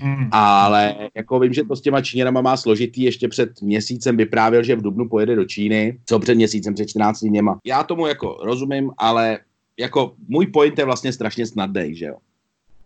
Hmm. 0.00 0.28
Ale 0.32 0.96
jako 1.14 1.40
vím, 1.40 1.52
že 1.52 1.64
to 1.64 1.76
s 1.76 1.80
těma 1.80 2.02
Číňanama 2.02 2.40
má 2.40 2.56
složitý, 2.56 3.02
ještě 3.02 3.28
před 3.28 3.62
měsícem 3.62 4.16
vyprávěl, 4.16 4.62
že 4.62 4.76
v 4.76 4.82
Dubnu 4.82 5.08
pojede 5.08 5.36
do 5.36 5.44
Číny, 5.44 5.98
co 6.06 6.18
před 6.18 6.34
měsícem, 6.34 6.74
před 6.74 6.88
14 6.88 7.20
dněma. 7.20 7.58
Já 7.64 7.82
tomu 7.82 8.06
jako 8.06 8.38
rozumím, 8.42 8.90
ale 8.98 9.38
jako 9.78 10.14
můj 10.28 10.46
point 10.46 10.78
je 10.78 10.84
vlastně 10.84 11.12
strašně 11.12 11.46
snadný, 11.46 11.96
že 11.96 12.06
jo. 12.06 12.16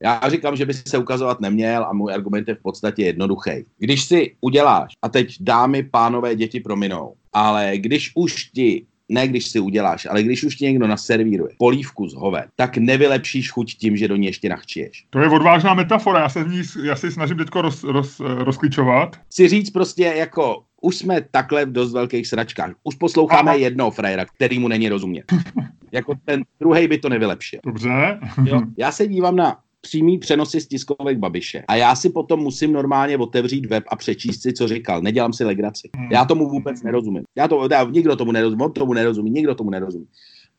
Já 0.04 0.20
říkám, 0.28 0.56
že 0.56 0.66
by 0.66 0.74
se 0.74 0.98
ukazovat 0.98 1.40
neměl 1.40 1.84
a 1.84 1.92
můj 1.92 2.14
argument 2.14 2.48
je 2.48 2.54
v 2.54 2.62
podstatě 2.62 3.04
jednoduchý. 3.04 3.50
Když 3.78 4.04
si 4.04 4.36
uděláš, 4.40 4.92
a 5.02 5.08
teď 5.08 5.36
dámy, 5.40 5.82
pánové, 5.82 6.34
děti 6.34 6.60
prominou, 6.60 7.14
ale 7.32 7.72
když 7.78 8.12
už 8.14 8.44
ti 8.44 8.86
ne 9.08 9.28
když 9.28 9.46
si 9.46 9.60
uděláš, 9.60 10.06
ale 10.10 10.22
když 10.22 10.44
už 10.44 10.56
ti 10.56 10.64
někdo 10.64 10.86
naservíruje 10.86 11.54
polívku 11.58 12.08
z 12.08 12.14
hove, 12.14 12.44
tak 12.56 12.76
nevylepšíš 12.76 13.50
chuť 13.50 13.74
tím, 13.74 13.96
že 13.96 14.08
do 14.08 14.16
ní 14.16 14.26
ještě 14.26 14.48
nachčiješ. 14.48 15.06
To 15.10 15.18
je 15.18 15.28
odvážná 15.28 15.74
metafora, 15.74 16.20
já 16.20 16.28
se, 16.28 16.44
ní, 16.44 16.62
já 16.82 16.96
se 16.96 17.10
snažím 17.10 17.36
teď 17.36 17.48
roz, 17.54 17.84
roz, 17.84 18.20
rozklíčovat. 18.20 19.16
Chci 19.26 19.48
říct 19.48 19.70
prostě 19.70 20.04
jako, 20.04 20.62
už 20.82 20.96
jsme 20.96 21.20
takhle 21.30 21.64
v 21.64 21.72
dost 21.72 21.92
velkých 21.92 22.26
sračkách. 22.26 22.72
Už 22.84 22.94
posloucháme 22.94 23.50
Aha. 23.50 23.60
jednoho 23.60 23.90
frajera, 23.90 24.24
který 24.24 24.58
mu 24.58 24.68
není 24.68 24.88
rozumět. 24.88 25.24
jako 25.92 26.14
ten 26.24 26.42
druhý 26.60 26.88
by 26.88 26.98
to 26.98 27.08
nevylepšil. 27.08 27.60
Dobře. 27.66 28.18
jo? 28.44 28.60
Já 28.78 28.92
se 28.92 29.08
dívám 29.08 29.36
na 29.36 29.58
přímý 29.82 30.18
přenosy 30.18 30.60
z 30.60 30.66
tiskovek 30.66 31.18
Babiše. 31.18 31.64
A 31.68 31.74
já 31.76 31.94
si 31.94 32.10
potom 32.10 32.40
musím 32.40 32.72
normálně 32.72 33.16
otevřít 33.16 33.66
web 33.66 33.84
a 33.88 33.96
přečíst 33.96 34.42
si, 34.42 34.52
co 34.52 34.68
říkal. 34.68 35.02
Nedělám 35.02 35.32
si 35.32 35.44
legraci. 35.44 35.90
Já 36.10 36.24
tomu 36.24 36.48
vůbec 36.48 36.82
nerozumím. 36.82 37.22
Já 37.36 37.48
to, 37.48 37.68
já, 37.70 37.84
nikdo 37.84 38.16
tomu 38.16 38.32
nerozumí, 38.32 38.62
on 38.62 38.72
tomu 38.72 38.92
nerozumí, 38.92 39.30
nikdo 39.30 39.54
tomu 39.54 39.70
nerozumí. 39.70 40.06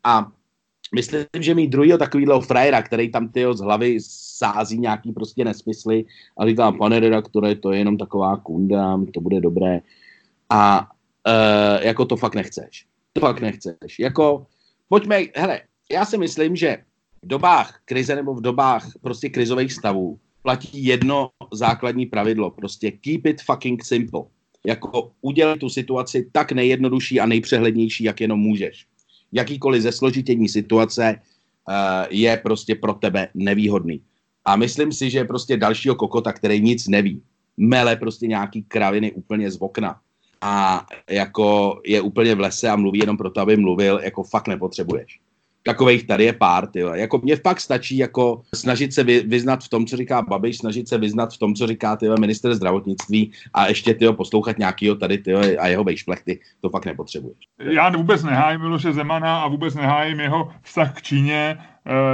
A 0.04 0.32
myslím, 0.96 1.26
že 1.40 1.56
mít 1.56 1.68
druhého 1.68 1.98
takového 1.98 2.42
frajera, 2.42 2.82
který 2.82 3.12
tam 3.12 3.30
tyho 3.30 3.54
z 3.54 3.60
hlavy 3.60 3.98
sází 4.02 4.80
nějaký 4.80 5.12
prostě 5.12 5.46
nesmysly 5.46 6.06
a 6.38 6.48
říká, 6.48 6.72
pane 6.72 7.00
redaktore, 7.00 7.56
to 7.56 7.72
je 7.72 7.80
jenom 7.80 7.98
taková 7.98 8.38
kunda, 8.38 9.00
to 9.14 9.22
bude 9.22 9.42
dobré. 9.42 9.80
A 10.50 10.92
uh, 11.28 11.86
jako 11.86 12.06
to 12.06 12.16
fakt 12.16 12.36
nechceš. 12.36 12.86
To 13.14 13.22
fakt 13.22 13.42
nechceš. 13.42 14.00
Jako, 14.00 14.46
pojďme, 14.90 15.20
hele, 15.36 15.62
já 15.92 16.06
si 16.06 16.18
myslím, 16.18 16.56
že 16.56 16.78
v 17.24 17.28
dobách 17.28 17.80
krize 17.86 18.16
nebo 18.16 18.34
v 18.34 18.42
dobách 18.42 18.88
prostě 19.02 19.30
krizových 19.30 19.74
stavů 19.74 20.20
platí 20.42 20.86
jedno 20.86 21.30
základní 21.54 22.06
pravidlo, 22.06 22.52
prostě 22.52 22.92
keep 22.92 23.26
it 23.26 23.42
fucking 23.42 23.86
simple. 23.86 24.22
Jako 24.66 25.12
udělat 25.22 25.60
tu 25.60 25.70
situaci 25.70 26.30
tak 26.32 26.52
nejjednodušší 26.52 27.20
a 27.20 27.26
nejpřehlednější, 27.26 28.04
jak 28.04 28.22
jenom 28.22 28.40
můžeš. 28.40 28.86
Jakýkoliv 29.32 29.82
zesložitění 29.82 30.50
situace 30.50 31.16
uh, 31.16 31.74
je 32.10 32.38
prostě 32.38 32.76
pro 32.76 32.94
tebe 32.94 33.28
nevýhodný. 33.34 34.02
A 34.46 34.56
myslím 34.56 34.92
si, 34.92 35.10
že 35.10 35.24
prostě 35.24 35.58
dalšího 35.58 35.96
kokota, 35.96 36.34
který 36.34 36.62
nic 36.62 36.88
neví, 36.88 37.22
mele 37.58 37.96
prostě 37.96 38.28
nějaký 38.28 38.64
kraviny 38.64 39.12
úplně 39.12 39.52
z 39.52 39.58
okna 39.60 40.00
a 40.42 40.86
jako 41.10 41.80
je 41.86 42.02
úplně 42.02 42.36
v 42.36 42.40
lese 42.40 42.70
a 42.70 42.76
mluví 42.76 43.00
jenom 43.00 43.18
proto, 43.18 43.42
aby 43.42 43.58
mluvil, 43.58 44.00
jako 44.04 44.24
fakt 44.24 44.48
nepotřebuješ 44.48 45.20
takových 45.64 46.08
tady 46.08 46.24
je 46.24 46.34
pár, 46.34 46.68
tyjo. 46.68 46.94
Jako 46.94 47.18
mě 47.24 47.36
fakt 47.36 47.60
stačí 47.60 47.98
jako 47.98 48.42
snažit 48.56 48.94
se 48.94 49.04
vy, 49.04 49.20
vyznat 49.20 49.64
v 49.64 49.70
tom, 49.70 49.86
co 49.86 49.98
říká 49.98 50.22
Babiš, 50.22 50.58
snažit 50.58 50.88
se 50.88 50.98
vyznat 50.98 51.34
v 51.34 51.38
tom, 51.38 51.56
co 51.56 51.68
říká 51.68 51.96
tyjo, 51.96 52.16
minister 52.20 52.56
zdravotnictví 52.56 53.32
a 53.54 53.68
ještě 53.68 53.94
tyjo, 53.94 54.14
poslouchat 54.14 54.58
nějakýho 54.58 54.96
tady 54.96 55.18
tyjo, 55.18 55.40
a 55.60 55.68
jeho 55.68 55.84
vejšplechty, 55.84 56.40
to 56.62 56.70
fakt 56.70 56.86
nepotřebuješ. 56.86 57.38
Já 57.60 57.90
vůbec 57.90 58.24
nehájím 58.24 58.62
Miloše 58.62 58.94
Zemana 58.94 59.42
a 59.42 59.48
vůbec 59.48 59.76
nehájím 59.76 60.20
jeho 60.20 60.52
vztah 60.62 60.94
k 60.94 61.02
Číně, 61.02 61.58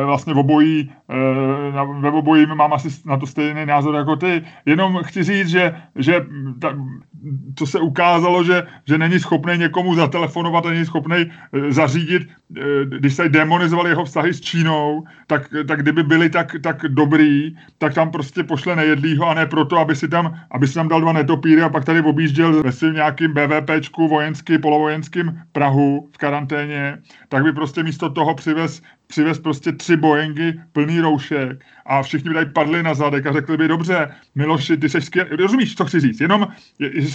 vlastně 0.05 0.34
v 0.34 0.38
obojí, 0.38 0.91
eh, 1.10 1.99
ve 1.99 2.12
obojí 2.12 2.45
mám 2.45 2.73
asi 2.73 2.89
na 3.05 3.17
to 3.17 3.27
stejný 3.27 3.65
názor 3.65 3.95
jako 3.95 4.15
ty. 4.15 4.41
Jenom 4.65 4.99
chci 5.03 5.23
říct, 5.23 5.49
že, 5.49 5.75
že 5.95 6.25
ta, 6.62 6.77
co 7.55 7.67
se 7.67 7.79
ukázalo, 7.79 8.43
že, 8.43 8.63
že 8.88 8.97
není 8.97 9.19
schopný 9.19 9.58
někomu 9.58 9.95
zatelefonovat 9.95 10.65
není 10.65 10.86
schopný 10.86 11.17
eh, 11.29 11.71
zařídit, 11.71 12.27
když 12.86 13.13
se 13.13 13.29
demonizovali 13.29 13.89
jeho 13.89 14.05
vztahy 14.05 14.34
s 14.34 14.41
Čínou, 14.41 15.03
tak, 15.27 15.53
tak 15.67 15.82
kdyby 15.82 16.03
byli 16.03 16.29
tak, 16.29 16.55
tak 16.63 16.82
dobrý, 16.88 17.55
tak 17.77 17.93
tam 17.93 18.12
prostě 18.12 18.43
pošle 18.43 18.75
nejedlýho 18.75 19.29
a 19.29 19.34
ne 19.34 19.45
proto, 19.45 19.77
aby 19.77 19.95
si 19.95 20.08
tam, 20.08 20.34
aby 20.51 20.67
si 20.67 20.73
tam 20.73 20.88
dal 20.88 21.01
dva 21.01 21.13
netopíry 21.13 21.62
a 21.62 21.69
pak 21.69 21.86
tady 21.86 22.01
objížděl 22.01 22.63
ve 22.63 22.71
svým 22.71 22.93
nějakým 22.93 23.34
BVPčku 23.34 24.08
vojenský, 24.08 24.58
polovojenským 24.58 25.41
Prahu 25.51 26.10
v 26.12 26.17
karanténě, 26.17 26.97
tak 27.29 27.43
by 27.43 27.53
prostě 27.53 27.84
místo 27.84 28.10
toho 28.10 28.36
přivez 28.36 28.82
přivez 29.10 29.39
prostě 29.39 29.72
tři 29.72 29.98
Boeingy 29.98 30.62
plný 30.72 31.00
roušek 31.00 31.65
a 31.89 32.04
všichni 32.04 32.30
by 32.30 32.34
tady 32.34 32.45
padli 32.45 32.84
na 32.84 32.93
zadek 32.93 33.25
a 33.25 33.34
řekli 33.34 33.58
by, 33.58 33.67
dobře, 33.67 34.12
Miloši, 34.36 34.78
ty 34.78 34.89
seš 34.89 35.06
skvělý. 35.06 35.30
Rozumíš, 35.30 35.75
co 35.75 35.86
chci 35.86 35.99
říct? 35.99 36.21
Jenom, 36.21 36.47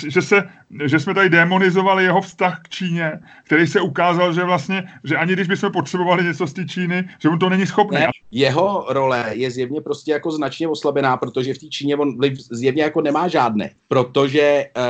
že, 0.09 0.23
se, 0.23 0.49
že 0.85 1.01
jsme 1.01 1.15
tady 1.15 1.29
demonizovali 1.29 2.05
jeho 2.05 2.21
vztah 2.21 2.61
k 2.63 2.69
Číně, 2.69 3.13
který 3.45 3.67
se 3.67 3.81
ukázal, 3.81 4.33
že 4.33 4.45
vlastně, 4.45 4.85
že 5.05 5.17
ani 5.17 5.33
když 5.33 5.49
bychom 5.49 5.73
potřebovali 5.73 6.25
něco 6.25 6.47
z 6.47 6.53
té 6.53 6.65
Číny, 6.65 7.09
že 7.23 7.29
on 7.29 7.39
to 7.39 7.49
není 7.49 7.67
schopný. 7.67 7.99
Ne, 7.99 8.07
jeho 8.31 8.87
role 8.89 9.31
je 9.33 9.51
zjevně 9.51 9.81
prostě 9.81 10.13
jako 10.13 10.31
značně 10.31 10.69
oslabená, 10.69 11.17
protože 11.17 11.55
v 11.55 11.59
té 11.59 11.67
Číně 11.67 11.97
on 11.97 12.17
vliv 12.17 12.39
zjevně 12.51 12.83
jako 12.83 13.01
nemá 13.01 13.29
žádné. 13.29 13.71
Protože 13.89 14.65
uh, 14.77 14.83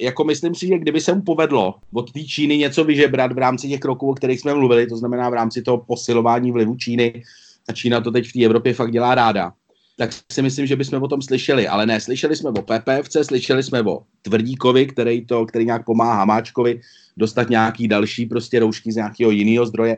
jako 0.00 0.24
myslím 0.24 0.54
si, 0.54 0.66
že 0.66 0.78
kdyby 0.78 1.00
se 1.00 1.14
mu 1.14 1.22
povedlo 1.22 1.74
od 1.92 2.12
té 2.12 2.24
Číny 2.24 2.56
něco 2.58 2.84
vyžebrat 2.84 3.32
v 3.32 3.38
rámci 3.38 3.68
těch 3.68 3.80
kroků, 3.80 4.10
o 4.10 4.14
kterých 4.14 4.40
jsme 4.40 4.54
mluvili, 4.54 4.86
to 4.86 4.96
znamená 4.96 5.30
v 5.30 5.34
rámci 5.34 5.62
toho 5.62 5.78
posilování 5.78 6.52
vlivu 6.52 6.76
Číny, 6.76 7.22
a 7.68 7.72
Čína 7.72 8.00
to 8.00 8.10
teď 8.10 8.28
v 8.28 8.32
té 8.32 8.44
Evropě 8.44 8.74
fakt 8.74 8.92
dělá 8.92 9.14
ráda, 9.14 9.52
tak 9.98 10.10
si 10.32 10.42
myslím, 10.42 10.66
že 10.66 10.76
bychom 10.76 11.02
o 11.02 11.08
tom 11.08 11.22
slyšeli. 11.22 11.68
Ale 11.68 11.86
ne, 11.86 12.00
slyšeli 12.00 12.36
jsme 12.36 12.50
o 12.50 12.62
PPFC, 12.62 13.16
slyšeli 13.22 13.62
jsme 13.62 13.82
o 13.82 14.02
Tvrdíkovi, 14.22 14.86
který, 14.86 15.26
to, 15.26 15.46
který 15.46 15.64
nějak 15.64 15.84
pomáhá 15.84 16.14
Hamáčkovi 16.14 16.80
dostat 17.16 17.50
nějaký 17.50 17.88
další 17.88 18.26
prostě 18.26 18.58
roušky 18.58 18.92
z 18.92 18.96
nějakého 18.96 19.30
jiného 19.30 19.66
zdroje. 19.66 19.96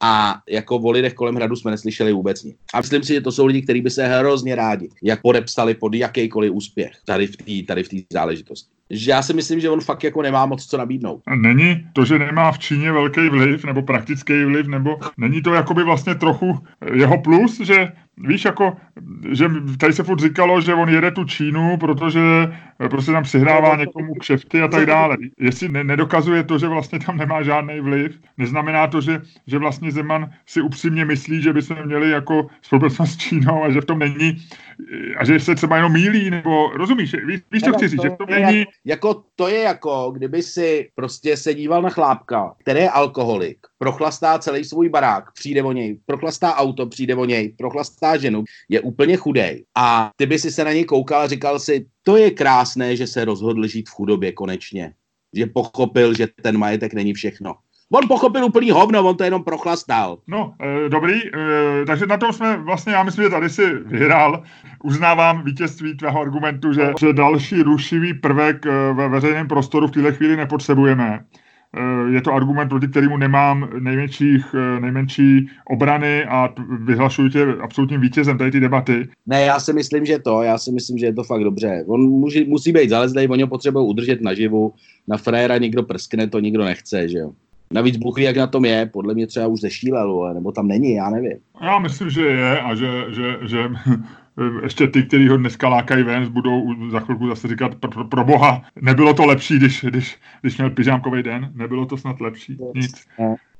A 0.00 0.40
jako 0.50 0.76
o 0.76 0.90
lidech 0.90 1.14
kolem 1.14 1.34
hradu 1.34 1.56
jsme 1.56 1.70
neslyšeli 1.70 2.12
vůbec 2.12 2.42
nic. 2.42 2.56
A 2.74 2.80
myslím 2.80 3.02
si, 3.02 3.14
že 3.14 3.20
to 3.20 3.32
jsou 3.32 3.46
lidi, 3.46 3.62
kteří 3.62 3.80
by 3.80 3.90
se 3.90 4.06
hrozně 4.06 4.54
rádi, 4.54 4.88
jak 5.02 5.22
podepsali 5.22 5.74
pod 5.74 5.94
jakýkoliv 5.94 6.52
úspěch 6.52 6.92
tady 7.04 7.26
v 7.26 7.36
té 7.36 7.66
tady 7.66 7.82
v 7.82 7.88
záležitosti 8.12 8.75
že 8.90 9.10
já 9.10 9.22
si 9.22 9.34
myslím, 9.34 9.60
že 9.60 9.70
on 9.70 9.80
fakt 9.80 10.04
jako 10.04 10.22
nemá 10.22 10.46
moc 10.46 10.66
co 10.66 10.78
nabídnout. 10.78 11.22
Není 11.36 11.86
to, 11.92 12.04
že 12.04 12.18
nemá 12.18 12.52
v 12.52 12.58
Číně 12.58 12.92
velký 12.92 13.28
vliv 13.28 13.64
nebo 13.64 13.82
praktický 13.82 14.44
vliv, 14.44 14.66
nebo 14.66 14.98
není 15.16 15.42
to 15.42 15.54
jakoby 15.54 15.84
vlastně 15.84 16.14
trochu 16.14 16.58
jeho 16.94 17.22
plus, 17.22 17.60
že 17.60 17.92
víš, 18.18 18.44
jako, 18.44 18.76
že 19.32 19.46
tady 19.78 19.92
se 19.92 20.02
furt 20.02 20.20
říkalo, 20.20 20.60
že 20.60 20.74
on 20.74 20.88
jede 20.88 21.10
tu 21.10 21.24
Čínu, 21.24 21.76
protože 21.76 22.20
prostě 22.90 23.12
tam 23.12 23.22
přihrává 23.22 23.76
někomu 23.76 24.14
kšefty 24.14 24.62
a 24.62 24.68
tak 24.68 24.86
dále. 24.86 25.16
Jestli 25.38 25.68
ne, 25.68 25.84
nedokazuje 25.84 26.42
to, 26.42 26.58
že 26.58 26.68
vlastně 26.68 26.98
tam 26.98 27.16
nemá 27.16 27.42
žádný 27.42 27.80
vliv, 27.80 28.20
neznamená 28.38 28.86
to, 28.86 29.00
že, 29.00 29.22
že 29.46 29.58
vlastně 29.58 29.92
Zeman 29.92 30.30
si 30.46 30.60
upřímně 30.60 31.04
myslí, 31.04 31.42
že 31.42 31.52
by 31.52 31.62
se 31.62 31.74
měli 31.84 32.10
jako 32.10 32.46
spolupracovat 32.62 33.06
s 33.06 33.16
Čínou 33.16 33.64
a 33.64 33.70
že 33.70 33.80
v 33.80 33.84
tom 33.84 33.98
není, 33.98 34.36
a 35.18 35.24
že 35.24 35.40
se 35.40 35.54
třeba 35.54 35.76
jenom 35.76 35.92
mílí, 35.92 36.30
nebo 36.30 36.70
rozumíš, 36.74 37.14
víš, 37.24 37.40
víš 37.52 37.62
co 37.62 37.72
chci 37.72 37.88
říct, 37.88 38.02
že 38.02 38.10
v 38.10 38.16
tom 38.16 38.28
není... 38.30 38.64
Jako 38.84 39.22
to 39.36 39.48
je 39.48 39.60
jako, 39.60 40.10
kdyby 40.16 40.42
si 40.42 40.88
prostě 40.94 41.36
se 41.36 41.54
díval 41.54 41.82
na 41.82 41.90
chlápka, 41.90 42.54
který 42.58 42.80
je 42.80 42.90
alkoholik, 42.90 43.58
prochlastá 43.78 44.38
celý 44.38 44.64
svůj 44.64 44.88
barák, 44.88 45.32
přijde 45.32 45.62
o 45.62 45.72
něj, 45.72 45.98
prochlastá 46.06 46.54
auto, 46.54 46.86
přijde 46.86 47.14
o 47.14 47.24
něj, 47.24 47.54
prochlastá 47.58 48.16
ženu, 48.16 48.44
je 48.68 48.80
úplně 48.80 49.16
chudej. 49.16 49.64
A 49.76 50.10
ty 50.16 50.26
by 50.26 50.38
si 50.38 50.50
se 50.50 50.64
na 50.64 50.72
něj 50.72 50.84
koukal 50.84 51.20
a 51.20 51.28
říkal 51.28 51.58
si, 51.58 51.86
to 52.02 52.16
je 52.16 52.30
krásné, 52.30 52.96
že 52.96 53.06
se 53.06 53.24
rozhodl 53.24 53.66
žít 53.66 53.88
v 53.88 53.92
chudobě 53.92 54.32
konečně. 54.32 54.92
Že 55.36 55.46
pochopil, 55.46 56.14
že 56.14 56.28
ten 56.42 56.58
majetek 56.58 56.94
není 56.94 57.14
všechno. 57.14 57.54
On 57.92 58.08
pochopil 58.08 58.44
úplný 58.44 58.70
hovno, 58.70 59.08
on 59.08 59.16
to 59.16 59.24
jenom 59.24 59.44
prochlastal. 59.44 60.18
No, 60.26 60.54
e, 60.60 60.88
dobrý, 60.88 61.14
e, 61.14 61.30
takže 61.86 62.06
na 62.06 62.16
tom 62.16 62.32
jsme 62.32 62.56
vlastně, 62.56 62.92
já 62.92 63.02
myslím, 63.02 63.24
že 63.24 63.30
tady 63.30 63.50
si 63.50 63.74
vyhrál. 63.74 64.42
Uznávám 64.84 65.44
vítězství 65.44 65.96
tvého 65.96 66.20
argumentu, 66.20 66.72
že, 66.72 66.92
že 67.00 67.12
další 67.12 67.62
rušivý 67.62 68.14
prvek 68.14 68.66
e, 68.66 68.92
ve 68.92 69.08
veřejném 69.08 69.48
prostoru 69.48 69.86
v 69.86 69.90
této 69.90 70.12
chvíli 70.12 70.36
nepotřebujeme. 70.36 71.24
Eh, 71.74 72.12
je 72.12 72.22
to 72.22 72.32
argument, 72.32 72.68
proti 72.68 72.88
kterému 72.88 73.16
nemám 73.16 73.68
nejmenších, 73.78 74.54
eh, 74.54 74.80
nejmenší 74.80 75.48
obrany 75.70 76.24
a 76.24 76.54
vyhlašuji 76.80 77.30
tě 77.30 77.46
absolutním 77.60 78.00
vítězem 78.00 78.38
tady 78.38 78.50
ty 78.50 78.60
debaty. 78.60 79.08
Ne, 79.26 79.42
já 79.42 79.60
si 79.60 79.72
myslím, 79.72 80.06
že 80.06 80.18
to, 80.18 80.42
já 80.42 80.58
si 80.58 80.72
myslím, 80.72 80.98
že 80.98 81.06
je 81.06 81.14
to 81.14 81.24
fakt 81.24 81.44
dobře. 81.44 81.84
On 81.86 82.00
musí, 82.00 82.44
musí 82.44 82.72
být 82.72 82.90
zalezlej, 82.90 83.28
oni 83.30 83.42
ho 83.42 83.48
potřebují 83.48 83.88
udržet 83.88 84.22
naživu, 84.22 84.72
na 85.08 85.16
fréra 85.16 85.58
někdo 85.58 85.82
prskne, 85.82 86.28
to 86.28 86.40
nikdo 86.40 86.64
nechce, 86.64 87.08
že 87.08 87.18
jo. 87.18 87.32
Navíc 87.72 87.96
Bůh 87.96 88.16
ví, 88.16 88.22
jak 88.22 88.36
na 88.36 88.46
tom 88.46 88.64
je, 88.64 88.86
podle 88.92 89.14
mě 89.14 89.26
třeba 89.26 89.46
už 89.46 89.60
zešílel, 89.60 90.34
nebo 90.34 90.52
tam 90.52 90.68
není, 90.68 90.94
já 90.94 91.10
nevím. 91.10 91.38
Já 91.62 91.78
myslím, 91.78 92.10
že 92.10 92.26
je 92.26 92.60
a 92.60 92.74
že, 92.74 92.86
že, 93.10 93.38
že 93.42 93.58
ještě 94.62 94.86
ty, 94.86 95.02
kteří 95.02 95.28
ho 95.28 95.36
dneska 95.36 95.68
lákají 95.68 96.02
ven, 96.02 96.32
budou 96.32 96.74
za 96.90 97.00
chvilku 97.00 97.28
zase 97.28 97.48
říkat 97.48 97.74
pro, 97.74 97.90
pro, 97.90 98.04
pro 98.04 98.24
boha, 98.24 98.62
nebylo 98.76 99.14
to 99.14 99.26
lepší, 99.26 99.56
když, 99.56 99.84
když, 99.84 100.18
když 100.40 100.56
měl 100.56 100.70
pyžámkový 100.70 101.22
den, 101.22 101.50
nebylo 101.54 101.86
to 101.86 101.96
snad 101.96 102.20
lepší, 102.20 102.58
nic. 102.74 103.06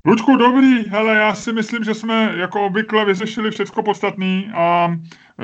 Lučku, 0.07 0.37
dobrý, 0.37 0.89
hele, 0.89 1.17
já 1.17 1.35
si 1.35 1.53
myslím, 1.53 1.85
že 1.85 1.95
jsme 1.95 2.35
jako 2.37 2.67
obvykle 2.67 3.05
vyřešili 3.05 3.51
všechno 3.51 3.83
podstatný 3.83 4.51
a 4.55 4.97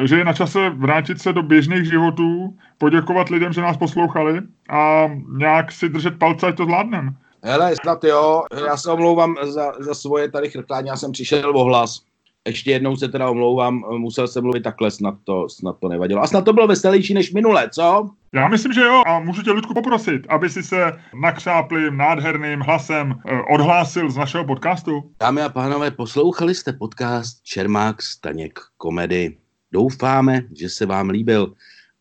že 0.05 0.19
je 0.19 0.25
na 0.25 0.33
čase 0.33 0.71
vrátit 0.71 1.21
se 1.21 1.33
do 1.33 1.43
běžných 1.43 1.85
životů, 1.85 2.57
poděkovat 2.79 3.29
lidem, 3.29 3.53
že 3.53 3.61
nás 3.61 3.77
poslouchali 3.77 4.41
a 4.71 5.11
nějak 5.39 5.73
si 5.73 5.89
držet 5.89 6.19
palce, 6.19 6.47
ať 6.47 6.57
to 6.57 6.65
zvládneme. 6.65 7.13
Hele, 7.45 7.75
snad 7.83 8.05
jo, 8.05 8.43
já 8.67 8.77
se 8.77 8.91
omlouvám 8.91 9.35
za, 9.43 9.73
za 9.81 9.95
svoje 9.95 10.31
tady 10.31 10.51
chrklání, 10.51 10.89
já 10.89 10.97
jsem 10.97 11.13
přišel 11.13 11.57
o 11.57 11.65
hlas. 11.65 12.12
Ještě 12.47 12.71
jednou 12.71 12.97
se 12.97 13.09
teda 13.09 13.31
omlouvám, 13.31 13.85
musel 13.99 14.29
jsem 14.29 14.43
mluvit 14.43 14.63
takhle, 14.63 14.91
snad 14.91 15.15
to, 15.25 15.49
snad 15.49 15.79
to 15.79 15.89
nevadilo. 15.89 16.23
A 16.23 16.27
snad 16.27 16.45
to 16.45 16.53
bylo 16.53 16.67
veselější 16.67 17.15
než 17.15 17.33
minule, 17.33 17.71
co? 17.71 18.11
Já 18.35 18.49
myslím, 18.49 18.73
že 18.73 18.81
jo. 18.81 19.03
A 19.07 19.21
můžu 19.21 19.43
tě, 19.43 19.51
Ludku, 19.51 19.75
poprosit, 19.75 20.27
aby 20.29 20.51
si 20.51 20.63
se 20.63 20.93
nakřáplým, 21.21 21.97
nádherným 21.97 22.61
hlasem 22.61 23.15
eh, 23.27 23.41
odhlásil 23.55 24.11
z 24.11 24.17
našeho 24.17 24.45
podcastu. 24.45 25.11
Dámy 25.21 25.43
a 25.43 25.49
pánové, 25.49 25.91
poslouchali 25.91 26.55
jste 26.55 26.73
podcast 26.73 27.43
Čermák 27.43 28.03
Staněk 28.03 28.61
komedy. 28.77 29.37
Doufáme, 29.73 30.41
že 30.59 30.69
se 30.69 30.87
vám 30.87 31.11
líbil 31.11 31.53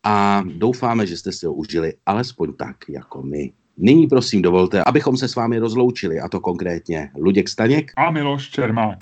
a 0.03 0.43
doufáme, 0.55 1.07
že 1.07 1.17
jste 1.17 1.31
si 1.31 1.45
ho 1.45 1.53
užili 1.53 1.93
alespoň 2.05 2.53
tak, 2.53 2.75
jako 2.89 3.21
my. 3.23 3.51
Nyní 3.77 4.07
prosím 4.07 4.41
dovolte, 4.41 4.83
abychom 4.83 5.17
se 5.17 5.27
s 5.27 5.35
vámi 5.35 5.59
rozloučili, 5.59 6.19
a 6.19 6.29
to 6.29 6.39
konkrétně 6.39 7.11
Luděk 7.17 7.49
Staněk 7.49 7.91
a 7.97 8.11
Miloš 8.11 8.49
Čermák. 8.49 8.97